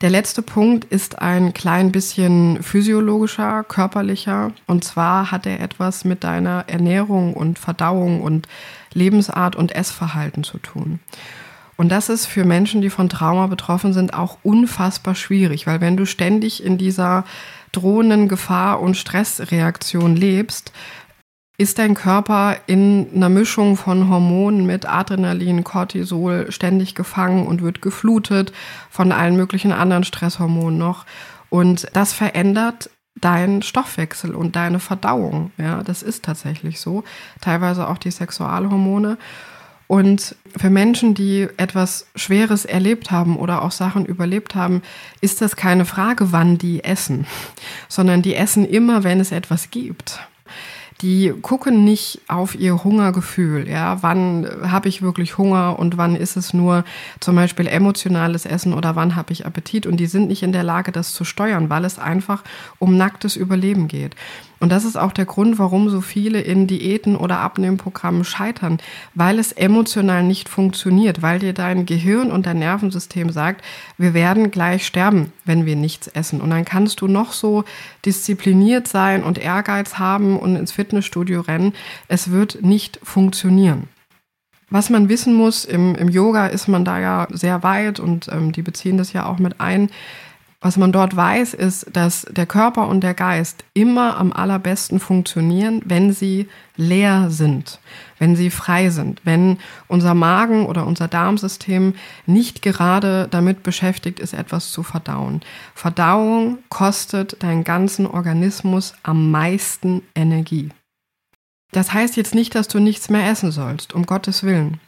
Der 0.02 0.10
letzte 0.10 0.42
Punkt 0.42 0.84
ist 0.84 1.22
ein 1.22 1.54
klein 1.54 1.94
bisschen 1.94 2.62
physiologischer, 2.62 3.64
körperlicher. 3.64 4.52
Und 4.68 4.84
zwar 4.84 5.32
hat 5.32 5.46
er 5.46 5.62
etwas 5.62 6.04
mit 6.04 6.26
deiner 6.26 6.66
Ernährung 6.68 7.34
und 7.34 7.58
Verdauung 7.58 8.22
und 8.22 8.50
Lebensart 8.94 9.56
und 9.56 9.74
Essverhalten 9.74 10.44
zu 10.44 10.58
tun. 10.58 11.00
Und 11.78 11.90
das 11.90 12.10
ist 12.10 12.26
für 12.26 12.44
Menschen, 12.44 12.82
die 12.82 12.90
von 12.90 13.10
Trauma 13.10 13.48
betroffen 13.48 13.94
sind, 13.94 14.14
auch 14.14 14.38
unfassbar 14.44 15.16
schwierig, 15.16 15.68
weil 15.68 15.82
wenn 15.82 15.98
du 15.98 16.06
ständig 16.06 16.64
in 16.64 16.78
dieser 16.78 17.24
drohenden 17.72 18.28
Gefahr 18.28 18.82
und 18.82 18.98
Stressreaktion 18.98 20.16
lebst, 20.16 20.72
ist 21.58 21.78
dein 21.78 21.94
Körper 21.94 22.58
in 22.66 23.08
einer 23.16 23.30
Mischung 23.30 23.78
von 23.78 24.10
Hormonen 24.10 24.66
mit 24.66 24.88
Adrenalin, 24.88 25.64
Cortisol 25.64 26.52
ständig 26.52 26.96
gefangen 26.96 27.46
und 27.46 27.62
wird 27.62 27.82
geflutet 27.82 28.52
von 28.90 29.12
allen 29.12 29.36
möglichen 29.36 29.72
anderen 29.72 30.04
Stresshormonen 30.04 30.80
noch. 30.80 31.06
Und 31.50 31.88
das 31.94 32.12
verändert 32.12 32.90
deinen 33.16 33.62
Stoffwechsel 33.62 34.34
und 34.34 34.56
deine 34.56 34.80
Verdauung. 34.80 35.52
Ja, 35.58 35.84
das 35.84 36.02
ist 36.02 36.26
tatsächlich 36.26 36.80
so. 36.80 37.04
Teilweise 37.40 37.88
auch 37.88 38.00
die 38.00 38.12
Sexualhormone. 38.12 39.18
Und 39.86 40.36
für 40.58 40.72
Menschen, 40.72 41.14
die 41.14 41.48
etwas 41.58 42.08
Schweres 42.16 42.66
erlebt 42.66 43.12
haben 43.12 43.38
oder 43.38 43.62
auch 43.62 43.72
Sachen 43.72 44.08
überlebt 44.08 44.56
haben, 44.56 44.82
ist 45.22 45.42
das 45.42 45.56
keine 45.56 45.86
Frage, 45.86 46.32
wann 46.32 46.58
die 46.58 46.84
essen, 46.84 47.28
sondern 47.90 48.24
die 48.24 48.34
essen 48.34 48.66
immer, 48.66 49.04
wenn 49.04 49.20
es 49.20 49.32
etwas 49.32 49.70
gibt 49.70 50.20
die 51.02 51.34
gucken 51.42 51.84
nicht 51.84 52.22
auf 52.28 52.56
ihr 52.56 52.84
Hungergefühl. 52.84 53.68
Ja, 53.68 54.02
wann 54.02 54.48
habe 54.64 54.90
ich 54.90 55.02
wirklich 55.02 55.38
Hunger 55.38 55.78
und 55.80 55.98
wann 55.98 56.16
ist 56.16 56.38
es 56.38 56.54
nur 56.54 56.84
zum 57.20 57.36
Beispiel 57.36 57.68
emotionales 57.68 58.46
Essen 58.46 58.74
oder 58.74 58.96
wann 58.96 59.16
habe 59.16 59.34
ich 59.34 59.46
Appetit? 59.46 59.86
Und 59.86 59.98
die 59.98 60.06
sind 60.06 60.28
nicht 60.28 60.44
in 60.44 60.52
der 60.52 60.64
Lage, 60.64 60.92
das 60.92 61.14
zu 61.14 61.24
steuern, 61.26 61.70
weil 61.70 61.86
es 61.86 62.00
einfach 62.00 62.44
um 62.80 62.98
nacktes 62.98 63.36
Überleben 63.36 63.88
geht. 63.88 64.16
Und 64.64 64.70
das 64.70 64.86
ist 64.86 64.96
auch 64.96 65.12
der 65.12 65.26
Grund, 65.26 65.60
warum 65.60 65.90
so 65.90 66.00
viele 66.00 66.40
in 66.40 66.68
Diäten 66.68 67.18
oder 67.18 67.40
Abnehmprogrammen 67.40 68.24
scheitern, 68.24 68.78
weil 69.14 69.38
es 69.38 69.52
emotional 69.52 70.24
nicht 70.24 70.48
funktioniert, 70.48 71.22
weil 71.22 71.40
dir 71.40 71.52
dein 71.52 71.86
Gehirn 71.86 72.32
und 72.32 72.46
dein 72.46 72.60
Nervensystem 72.60 73.30
sagt, 73.30 73.62
wir 73.98 74.14
werden 74.14 74.52
gleich 74.52 74.88
sterben, 74.88 75.34
wenn 75.44 75.66
wir 75.66 75.76
nichts 75.76 76.08
essen. 76.08 76.40
Und 76.40 76.52
dann 76.52 76.64
kannst 76.64 77.02
du 77.02 77.10
noch 77.10 77.34
so 77.34 77.66
diszipliniert 78.06 78.88
sein 78.88 79.26
und 79.26 79.38
Ehrgeiz 79.38 80.00
haben 80.00 80.40
und 80.40 80.56
ins 80.56 80.72
Fitnessstudio 80.72 81.42
rennen. 81.42 81.74
Es 82.08 82.32
wird 82.32 82.64
nicht 82.64 83.02
funktionieren. 83.04 83.90
Was 84.70 84.90
man 84.90 85.10
wissen 85.10 85.34
muss, 85.34 85.66
im, 85.66 85.94
im 85.96 86.08
Yoga 86.08 86.48
ist 86.48 86.70
man 86.70 86.86
da 86.86 87.00
ja 87.00 87.28
sehr 87.32 87.64
weit 87.64 88.00
und 88.00 88.30
ähm, 88.32 88.54
die 88.54 88.62
beziehen 88.62 88.98
das 88.98 89.12
ja 89.12 89.26
auch 89.26 89.40
mit 89.40 89.60
ein. 89.60 89.90
Was 90.64 90.78
man 90.78 90.94
dort 90.94 91.14
weiß, 91.14 91.56
ist, 91.56 91.88
dass 91.92 92.26
der 92.32 92.46
Körper 92.46 92.88
und 92.88 93.02
der 93.02 93.14
Geist 93.14 93.66
immer 93.74 94.16
am 94.16 94.32
allerbesten 94.32 95.02
funktionieren, 95.02 95.82
wenn 95.84 96.14
sie 96.14 96.48
leer 96.78 97.30
sind, 97.30 97.82
wenn 98.18 98.38
sie 98.38 98.50
frei 98.50 98.90
sind, 98.90 99.20
wenn 99.26 99.58
unser 99.90 100.14
Magen 100.14 100.66
oder 100.66 100.88
unser 100.88 101.10
Darmsystem 101.10 101.96
nicht 102.28 102.62
gerade 102.62 103.28
damit 103.30 103.62
beschäftigt 103.62 104.22
ist, 104.22 104.32
etwas 104.32 104.72
zu 104.72 104.84
verdauen. 104.84 105.42
Verdauung 105.76 106.60
kostet 106.70 107.44
deinen 107.44 107.66
ganzen 107.66 108.08
Organismus 108.08 108.94
am 109.04 109.32
meisten 109.32 110.02
Energie. 110.16 110.70
Das 111.74 111.92
heißt 111.92 112.16
jetzt 112.16 112.36
nicht, 112.36 112.56
dass 112.56 112.70
du 112.70 112.80
nichts 112.80 113.10
mehr 113.10 113.30
essen 113.30 113.52
sollst, 113.52 113.92
um 113.92 114.06
Gottes 114.06 114.44
Willen. 114.44 114.80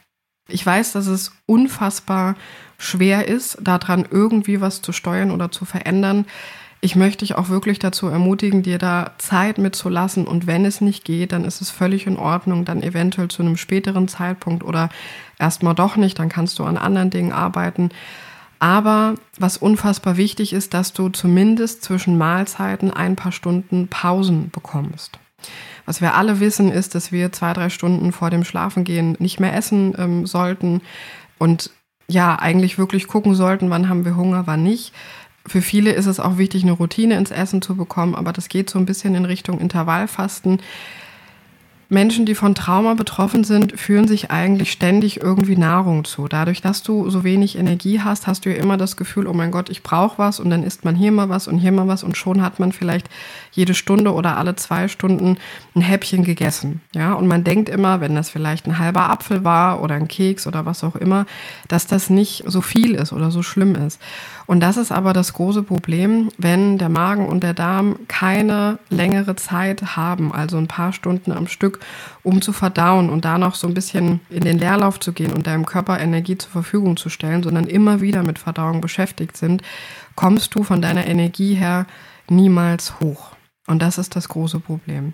Ich 0.47 0.65
weiß, 0.65 0.93
dass 0.93 1.07
es 1.07 1.31
unfassbar 1.45 2.35
schwer 2.77 3.27
ist, 3.27 3.57
daran 3.61 4.05
irgendwie 4.09 4.61
was 4.61 4.81
zu 4.81 4.91
steuern 4.91 5.31
oder 5.31 5.51
zu 5.51 5.65
verändern. 5.65 6.25
Ich 6.81 6.95
möchte 6.95 7.25
dich 7.25 7.35
auch 7.35 7.49
wirklich 7.49 7.79
dazu 7.79 8.07
ermutigen, 8.07 8.61
dir 8.61 8.77
da 8.77 9.13
Zeit 9.17 9.57
mitzulassen. 9.57 10.27
Und 10.27 10.45
wenn 10.45 10.65
es 10.65 10.81
nicht 10.81 11.03
geht, 11.03 11.31
dann 11.31 11.45
ist 11.45 11.61
es 11.61 11.71
völlig 11.71 12.05
in 12.05 12.17
Ordnung, 12.17 12.63
dann 12.63 12.83
eventuell 12.83 13.27
zu 13.27 13.41
einem 13.41 13.57
späteren 13.57 14.07
Zeitpunkt 14.07 14.63
oder 14.63 14.89
erstmal 15.39 15.73
doch 15.73 15.95
nicht, 15.95 16.19
dann 16.19 16.29
kannst 16.29 16.59
du 16.59 16.63
an 16.63 16.77
anderen 16.77 17.09
Dingen 17.09 17.31
arbeiten. 17.31 17.89
Aber 18.59 19.15
was 19.37 19.57
unfassbar 19.57 20.17
wichtig 20.17 20.53
ist, 20.53 20.73
dass 20.73 20.93
du 20.93 21.09
zumindest 21.09 21.83
zwischen 21.83 22.17
Mahlzeiten 22.17 22.91
ein 22.91 23.15
paar 23.15 23.31
Stunden 23.31 23.87
Pausen 23.87 24.49
bekommst. 24.51 25.17
Was 25.85 26.01
wir 26.01 26.15
alle 26.15 26.39
wissen, 26.39 26.71
ist, 26.71 26.95
dass 26.95 27.11
wir 27.11 27.31
zwei, 27.31 27.53
drei 27.53 27.69
Stunden 27.69 28.11
vor 28.11 28.29
dem 28.29 28.43
Schlafengehen 28.43 29.15
nicht 29.19 29.39
mehr 29.39 29.55
essen 29.55 29.93
ähm, 29.97 30.25
sollten 30.25 30.81
und 31.37 31.69
ja, 32.07 32.37
eigentlich 32.37 32.77
wirklich 32.77 33.07
gucken 33.07 33.33
sollten, 33.33 33.69
wann 33.69 33.89
haben 33.89 34.05
wir 34.05 34.15
Hunger, 34.15 34.45
wann 34.45 34.63
nicht. 34.63 34.93
Für 35.47 35.61
viele 35.61 35.91
ist 35.91 36.05
es 36.05 36.19
auch 36.19 36.37
wichtig, 36.37 36.63
eine 36.63 36.71
Routine 36.71 37.17
ins 37.17 37.31
Essen 37.31 37.61
zu 37.61 37.75
bekommen, 37.75 38.15
aber 38.15 38.33
das 38.33 38.49
geht 38.49 38.69
so 38.69 38.79
ein 38.79 38.85
bisschen 38.85 39.15
in 39.15 39.25
Richtung 39.25 39.59
Intervallfasten. 39.59 40.59
Menschen, 41.89 42.25
die 42.25 42.35
von 42.35 42.55
Trauma 42.55 42.95
betroffen 42.95 43.43
sind, 43.43 43.79
fühlen 43.79 44.07
sich 44.07 44.31
eigentlich 44.31 44.71
ständig 44.71 45.21
irgendwie 45.21 45.55
Nahrung 45.55 46.03
zu. 46.03 46.27
Dadurch, 46.27 46.61
dass 46.61 46.83
du 46.83 47.09
so 47.09 47.23
wenig 47.23 47.57
Energie 47.57 48.01
hast, 48.01 48.27
hast 48.27 48.45
du 48.45 48.49
ja 48.49 48.55
immer 48.55 48.77
das 48.77 48.97
Gefühl, 48.97 49.27
oh 49.27 49.33
mein 49.33 49.51
Gott, 49.51 49.69
ich 49.69 49.83
brauche 49.83 50.17
was 50.17 50.39
und 50.39 50.49
dann 50.49 50.63
isst 50.63 50.85
man 50.85 50.95
hier 50.95 51.11
mal 51.11 51.29
was 51.29 51.47
und 51.47 51.59
hier 51.59 51.71
mal 51.71 51.87
was 51.87 52.03
und 52.03 52.17
schon 52.17 52.41
hat 52.41 52.59
man 52.59 52.71
vielleicht 52.71 53.09
jede 53.51 53.73
Stunde 53.73 54.13
oder 54.13 54.37
alle 54.37 54.55
zwei 54.55 54.87
Stunden 54.87 55.37
ein 55.75 55.81
Häppchen 55.81 56.23
gegessen. 56.23 56.81
Ja, 56.93 57.13
und 57.13 57.27
man 57.27 57.43
denkt 57.43 57.69
immer, 57.69 58.01
wenn 58.01 58.15
das 58.15 58.29
vielleicht 58.29 58.65
ein 58.65 58.79
halber 58.79 59.09
Apfel 59.09 59.43
war 59.43 59.81
oder 59.81 59.95
ein 59.95 60.07
Keks 60.07 60.47
oder 60.47 60.65
was 60.65 60.83
auch 60.83 60.95
immer, 60.95 61.25
dass 61.67 61.87
das 61.87 62.09
nicht 62.09 62.43
so 62.47 62.61
viel 62.61 62.95
ist 62.95 63.13
oder 63.13 63.31
so 63.31 63.43
schlimm 63.43 63.75
ist. 63.75 64.01
Und 64.47 64.59
das 64.59 64.77
ist 64.77 64.91
aber 64.91 65.13
das 65.13 65.33
große 65.33 65.63
Problem, 65.63 66.29
wenn 66.37 66.77
der 66.77 66.89
Magen 66.89 67.27
und 67.27 67.41
der 67.41 67.53
Darm 67.53 67.97
keine 68.07 68.77
längere 68.89 69.35
Zeit 69.35 69.95
haben, 69.95 70.31
also 70.31 70.57
ein 70.57 70.67
paar 70.67 70.93
Stunden 70.93 71.31
am 71.31 71.47
Stück, 71.47 71.79
um 72.23 72.41
zu 72.41 72.53
verdauen 72.53 73.09
und 73.09 73.25
da 73.25 73.37
noch 73.37 73.55
so 73.55 73.67
ein 73.67 73.73
bisschen 73.73 74.19
in 74.29 74.43
den 74.43 74.59
Leerlauf 74.59 74.99
zu 74.99 75.13
gehen 75.13 75.33
und 75.33 75.47
deinem 75.47 75.65
Körper 75.65 75.99
Energie 75.99 76.37
zur 76.37 76.51
Verfügung 76.51 76.95
zu 76.97 77.09
stellen, 77.09 77.43
sondern 77.43 77.65
immer 77.65 78.01
wieder 78.01 78.23
mit 78.23 78.37
Verdauung 78.37 78.81
beschäftigt 78.81 79.35
sind, 79.37 79.63
kommst 80.15 80.53
du 80.53 80.63
von 80.63 80.81
deiner 80.81 81.07
Energie 81.07 81.55
her 81.55 81.87
niemals 82.29 82.99
hoch. 82.99 83.31
Und 83.67 83.81
das 83.81 83.97
ist 83.97 84.15
das 84.15 84.29
große 84.29 84.59
Problem. 84.59 85.13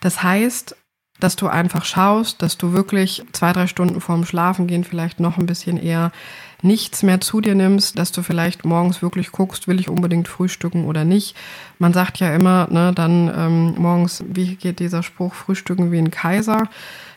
Das 0.00 0.22
heißt, 0.22 0.76
dass 1.20 1.36
du 1.36 1.46
einfach 1.46 1.84
schaust, 1.84 2.42
dass 2.42 2.58
du 2.58 2.72
wirklich 2.72 3.24
zwei, 3.32 3.52
drei 3.52 3.66
Stunden 3.66 4.00
vorm 4.00 4.24
Schlafengehen 4.24 4.82
vielleicht 4.82 5.20
noch 5.20 5.38
ein 5.38 5.46
bisschen 5.46 5.76
eher 5.76 6.10
nichts 6.62 7.02
mehr 7.02 7.20
zu 7.20 7.40
dir 7.40 7.54
nimmst, 7.54 7.98
dass 7.98 8.12
du 8.12 8.22
vielleicht 8.22 8.64
morgens 8.64 9.02
wirklich 9.02 9.32
guckst, 9.32 9.68
will 9.68 9.80
ich 9.80 9.88
unbedingt 9.88 10.28
frühstücken 10.28 10.86
oder 10.86 11.04
nicht. 11.04 11.36
Man 11.78 11.92
sagt 11.92 12.18
ja 12.20 12.34
immer, 12.34 12.68
ne, 12.70 12.92
dann 12.94 13.30
ähm, 13.36 13.74
morgens, 13.76 14.24
wie 14.26 14.54
geht 14.54 14.78
dieser 14.78 15.02
Spruch, 15.02 15.34
frühstücken 15.34 15.92
wie 15.92 15.98
ein 15.98 16.10
Kaiser 16.10 16.68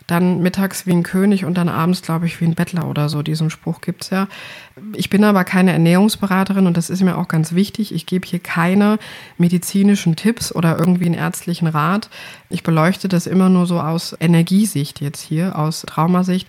dann 0.07 0.41
mittags 0.41 0.85
wie 0.85 0.91
ein 0.91 1.03
König 1.03 1.45
und 1.45 1.57
dann 1.57 1.67
abends, 1.67 2.01
glaube 2.01 2.27
ich, 2.27 2.39
wie 2.39 2.45
ein 2.45 2.53
Bettler 2.53 2.87
oder 2.87 3.09
so. 3.09 3.23
Diesen 3.23 3.49
Spruch 3.49 3.81
gibt's 3.81 4.11
ja. 4.11 4.27
Ich 4.93 5.09
bin 5.09 5.23
aber 5.23 5.43
keine 5.43 5.71
Ernährungsberaterin 5.71 6.67
und 6.67 6.77
das 6.77 6.89
ist 6.89 7.01
mir 7.01 7.17
auch 7.17 7.27
ganz 7.27 7.53
wichtig. 7.53 7.93
Ich 7.93 8.05
gebe 8.05 8.27
hier 8.27 8.39
keine 8.39 8.99
medizinischen 9.37 10.15
Tipps 10.15 10.53
oder 10.53 10.77
irgendwie 10.77 11.07
einen 11.07 11.15
ärztlichen 11.15 11.67
Rat. 11.67 12.09
Ich 12.49 12.61
beleuchte 12.61 13.07
das 13.07 13.25
immer 13.25 13.49
nur 13.49 13.65
so 13.65 13.79
aus 13.79 14.15
Energiesicht 14.19 15.01
jetzt 15.01 15.21
hier, 15.21 15.57
aus 15.57 15.81
Traumasicht, 15.81 16.47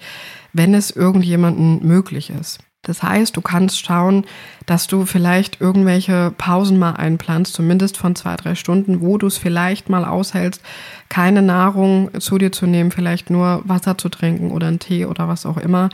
wenn 0.52 0.74
es 0.74 0.90
irgendjemanden 0.90 1.86
möglich 1.86 2.30
ist. 2.30 2.58
Das 2.86 3.02
heißt, 3.02 3.36
du 3.36 3.40
kannst 3.40 3.84
schauen, 3.84 4.24
dass 4.64 4.86
du 4.86 5.06
vielleicht 5.06 5.60
irgendwelche 5.60 6.32
Pausen 6.38 6.78
mal 6.78 6.92
einplanst, 6.92 7.52
zumindest 7.52 7.96
von 7.96 8.14
zwei, 8.14 8.36
drei 8.36 8.54
Stunden, 8.54 9.00
wo 9.00 9.18
du 9.18 9.26
es 9.26 9.38
vielleicht 9.38 9.88
mal 9.88 10.04
aushältst, 10.04 10.62
keine 11.08 11.42
Nahrung 11.42 12.10
zu 12.20 12.38
dir 12.38 12.52
zu 12.52 12.66
nehmen, 12.66 12.92
vielleicht 12.92 13.28
nur 13.28 13.62
Wasser 13.64 13.98
zu 13.98 14.08
trinken 14.08 14.52
oder 14.52 14.68
einen 14.68 14.78
Tee 14.78 15.04
oder 15.04 15.26
was 15.26 15.46
auch 15.46 15.56
immer. 15.56 15.88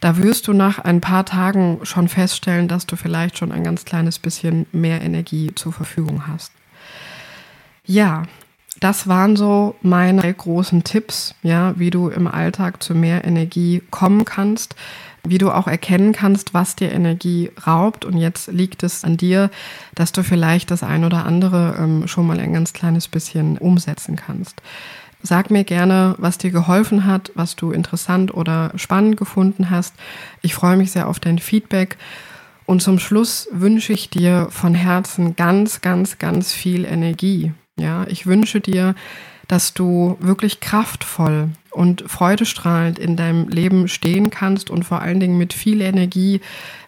Da 0.00 0.16
wirst 0.16 0.48
du 0.48 0.54
nach 0.54 0.78
ein 0.78 1.02
paar 1.02 1.26
Tagen 1.26 1.80
schon 1.82 2.08
feststellen, 2.08 2.68
dass 2.68 2.86
du 2.86 2.96
vielleicht 2.96 3.36
schon 3.36 3.52
ein 3.52 3.62
ganz 3.62 3.84
kleines 3.84 4.18
bisschen 4.18 4.64
mehr 4.72 5.02
Energie 5.02 5.52
zur 5.54 5.74
Verfügung 5.74 6.26
hast. 6.26 6.52
Ja, 7.84 8.22
das 8.80 9.06
waren 9.06 9.36
so 9.36 9.76
meine 9.82 10.32
großen 10.32 10.84
Tipps, 10.84 11.34
ja, 11.42 11.74
wie 11.78 11.90
du 11.90 12.08
im 12.08 12.26
Alltag 12.26 12.82
zu 12.82 12.94
mehr 12.94 13.24
Energie 13.24 13.82
kommen 13.90 14.24
kannst 14.24 14.74
wie 15.24 15.38
du 15.38 15.50
auch 15.50 15.66
erkennen 15.66 16.12
kannst, 16.12 16.54
was 16.54 16.76
dir 16.76 16.92
Energie 16.92 17.50
raubt. 17.66 18.04
Und 18.04 18.16
jetzt 18.16 18.48
liegt 18.48 18.82
es 18.82 19.04
an 19.04 19.16
dir, 19.16 19.50
dass 19.94 20.12
du 20.12 20.22
vielleicht 20.22 20.70
das 20.70 20.82
ein 20.82 21.04
oder 21.04 21.26
andere 21.26 21.76
ähm, 21.78 22.08
schon 22.08 22.26
mal 22.26 22.40
ein 22.40 22.52
ganz 22.52 22.72
kleines 22.72 23.08
bisschen 23.08 23.58
umsetzen 23.58 24.16
kannst. 24.16 24.62
Sag 25.22 25.50
mir 25.50 25.64
gerne, 25.64 26.14
was 26.18 26.38
dir 26.38 26.50
geholfen 26.50 27.04
hat, 27.04 27.30
was 27.34 27.54
du 27.54 27.72
interessant 27.72 28.32
oder 28.32 28.72
spannend 28.76 29.18
gefunden 29.18 29.68
hast. 29.68 29.94
Ich 30.40 30.54
freue 30.54 30.78
mich 30.78 30.92
sehr 30.92 31.08
auf 31.08 31.20
dein 31.20 31.38
Feedback. 31.38 31.98
Und 32.64 32.80
zum 32.80 32.98
Schluss 32.98 33.48
wünsche 33.52 33.92
ich 33.92 34.08
dir 34.08 34.46
von 34.50 34.74
Herzen 34.74 35.36
ganz, 35.36 35.80
ganz, 35.82 36.18
ganz 36.18 36.52
viel 36.52 36.84
Energie. 36.84 37.52
Ja, 37.78 38.06
ich 38.08 38.26
wünsche 38.26 38.60
dir, 38.60 38.94
dass 39.48 39.74
du 39.74 40.16
wirklich 40.20 40.60
kraftvoll 40.60 41.48
und 41.70 42.04
freudestrahlend 42.06 42.98
in 42.98 43.16
deinem 43.16 43.48
Leben 43.48 43.88
stehen 43.88 44.30
kannst 44.30 44.70
und 44.70 44.84
vor 44.84 45.00
allen 45.00 45.18
Dingen 45.18 45.38
mit 45.38 45.52
viel 45.52 45.80
Energie 45.80 46.40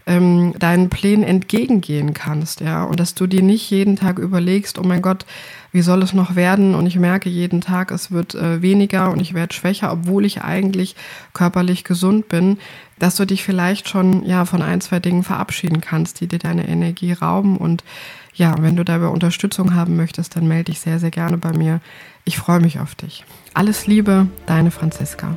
ähm, 0.07 0.55
deinen 0.59 0.89
Plänen 0.89 1.25
entgegengehen 1.25 2.15
kannst, 2.15 2.61
ja, 2.61 2.85
und 2.85 2.99
dass 3.01 3.15
du 3.15 3.27
dir 3.27 3.43
nicht 3.43 3.71
jeden 3.71 3.97
Tag 3.97 4.19
überlegst, 4.19 4.79
oh 4.79 4.83
mein 4.83 5.03
Gott, 5.03 5.27
wie 5.73 5.83
soll 5.83 6.03
es 6.03 6.13
noch 6.13 6.37
werden? 6.37 6.75
Und 6.75 6.87
ich 6.87 6.97
merke 6.97 7.29
jeden 7.29 7.61
Tag, 7.61 7.91
es 7.91 8.11
wird 8.11 8.35
äh, 8.35 8.63
weniger 8.63 9.11
und 9.11 9.21
ich 9.21 9.35
werde 9.35 9.55
schwächer, 9.55 9.93
obwohl 9.93 10.25
ich 10.25 10.43
eigentlich 10.43 10.95
körperlich 11.33 11.83
gesund 11.85 12.29
bin, 12.29 12.59
dass 12.99 13.17
du 13.17 13.25
dich 13.25 13.43
vielleicht 13.43 13.89
schon 13.89 14.25
ja 14.25 14.45
von 14.45 14.63
ein, 14.63 14.81
zwei 14.81 15.01
Dingen 15.01 15.25
verabschieden 15.25 15.81
kannst, 15.81 16.21
die 16.21 16.29
dir 16.29 16.39
deine 16.39 16.69
Energie 16.69 17.13
rauben 17.13 17.57
und 17.57 17.83
ja, 18.35 18.55
wenn 18.61 18.77
du 18.77 18.85
dabei 18.85 19.09
Unterstützung 19.09 19.75
haben 19.75 19.97
möchtest, 19.97 20.37
dann 20.37 20.49
melde 20.49 20.73
dich 20.73 20.81
sehr, 20.81 20.99
sehr 20.99 21.11
gerne 21.11 21.37
bei 21.37 21.53
mir. 21.53 21.81
Ich 22.25 22.39
freue 22.39 22.61
mich 22.61 22.79
auf 22.79 22.95
dich. 22.95 23.25
Alles 23.53 23.87
Liebe, 23.87 24.27
deine 24.47 24.71
Franziska. 24.71 25.37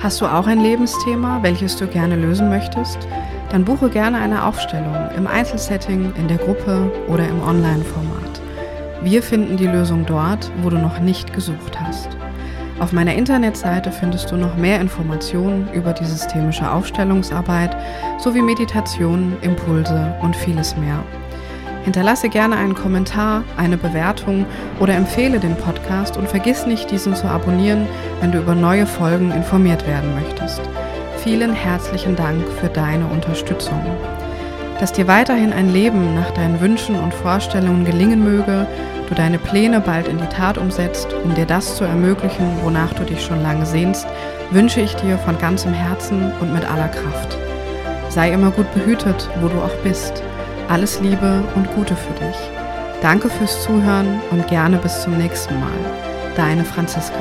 Hast 0.00 0.20
du 0.20 0.26
auch 0.26 0.46
ein 0.46 0.60
Lebensthema, 0.60 1.42
welches 1.42 1.76
du 1.76 1.88
gerne 1.88 2.14
lösen 2.14 2.48
möchtest? 2.48 2.98
Dann 3.50 3.64
buche 3.64 3.90
gerne 3.90 4.18
eine 4.18 4.44
Aufstellung 4.44 4.94
im 5.16 5.26
Einzelsetting, 5.26 6.12
in 6.14 6.28
der 6.28 6.36
Gruppe 6.36 6.88
oder 7.08 7.28
im 7.28 7.42
Online-Format. 7.42 8.40
Wir 9.02 9.20
finden 9.24 9.56
die 9.56 9.66
Lösung 9.66 10.06
dort, 10.06 10.52
wo 10.62 10.70
du 10.70 10.78
noch 10.78 11.00
nicht 11.00 11.32
gesucht 11.32 11.80
hast. 11.80 12.10
Auf 12.78 12.92
meiner 12.92 13.16
Internetseite 13.16 13.90
findest 13.90 14.30
du 14.30 14.36
noch 14.36 14.56
mehr 14.56 14.80
Informationen 14.80 15.68
über 15.72 15.92
die 15.92 16.04
systemische 16.04 16.70
Aufstellungsarbeit 16.70 17.76
sowie 18.18 18.42
Meditationen, 18.42 19.36
Impulse 19.40 20.14
und 20.22 20.36
vieles 20.36 20.76
mehr. 20.76 21.02
Hinterlasse 21.88 22.28
gerne 22.28 22.58
einen 22.58 22.74
Kommentar, 22.74 23.44
eine 23.56 23.78
Bewertung 23.78 24.44
oder 24.78 24.94
empfehle 24.94 25.40
den 25.40 25.56
Podcast 25.56 26.18
und 26.18 26.28
vergiss 26.28 26.66
nicht, 26.66 26.90
diesen 26.90 27.14
zu 27.14 27.26
abonnieren, 27.26 27.86
wenn 28.20 28.30
du 28.30 28.40
über 28.40 28.54
neue 28.54 28.84
Folgen 28.84 29.30
informiert 29.30 29.86
werden 29.86 30.14
möchtest. 30.14 30.60
Vielen 31.24 31.54
herzlichen 31.54 32.14
Dank 32.14 32.46
für 32.60 32.68
deine 32.68 33.06
Unterstützung. 33.06 33.80
Dass 34.78 34.92
dir 34.92 35.08
weiterhin 35.08 35.50
ein 35.54 35.72
Leben 35.72 36.14
nach 36.14 36.30
deinen 36.32 36.60
Wünschen 36.60 36.94
und 36.94 37.14
Vorstellungen 37.14 37.86
gelingen 37.86 38.22
möge, 38.22 38.66
du 39.08 39.14
deine 39.14 39.38
Pläne 39.38 39.80
bald 39.80 40.08
in 40.08 40.18
die 40.18 40.26
Tat 40.26 40.58
umsetzt, 40.58 41.14
um 41.24 41.34
dir 41.34 41.46
das 41.46 41.76
zu 41.76 41.84
ermöglichen, 41.84 42.50
wonach 42.62 42.92
du 42.92 43.04
dich 43.04 43.24
schon 43.24 43.42
lange 43.42 43.64
sehnst, 43.64 44.06
wünsche 44.50 44.82
ich 44.82 44.94
dir 44.96 45.16
von 45.16 45.38
ganzem 45.38 45.72
Herzen 45.72 46.32
und 46.38 46.52
mit 46.52 46.70
aller 46.70 46.88
Kraft. 46.88 47.38
Sei 48.10 48.30
immer 48.30 48.50
gut 48.50 48.70
behütet, 48.74 49.30
wo 49.40 49.48
du 49.48 49.56
auch 49.56 49.74
bist. 49.82 50.22
Alles 50.68 51.00
Liebe 51.00 51.42
und 51.54 51.66
Gute 51.74 51.96
für 51.96 52.12
dich. 52.12 52.36
Danke 53.00 53.30
fürs 53.30 53.62
Zuhören 53.62 54.20
und 54.30 54.46
gerne 54.48 54.76
bis 54.76 55.02
zum 55.02 55.16
nächsten 55.16 55.58
Mal. 55.58 55.72
Deine 56.36 56.62
Franziska. 56.62 57.18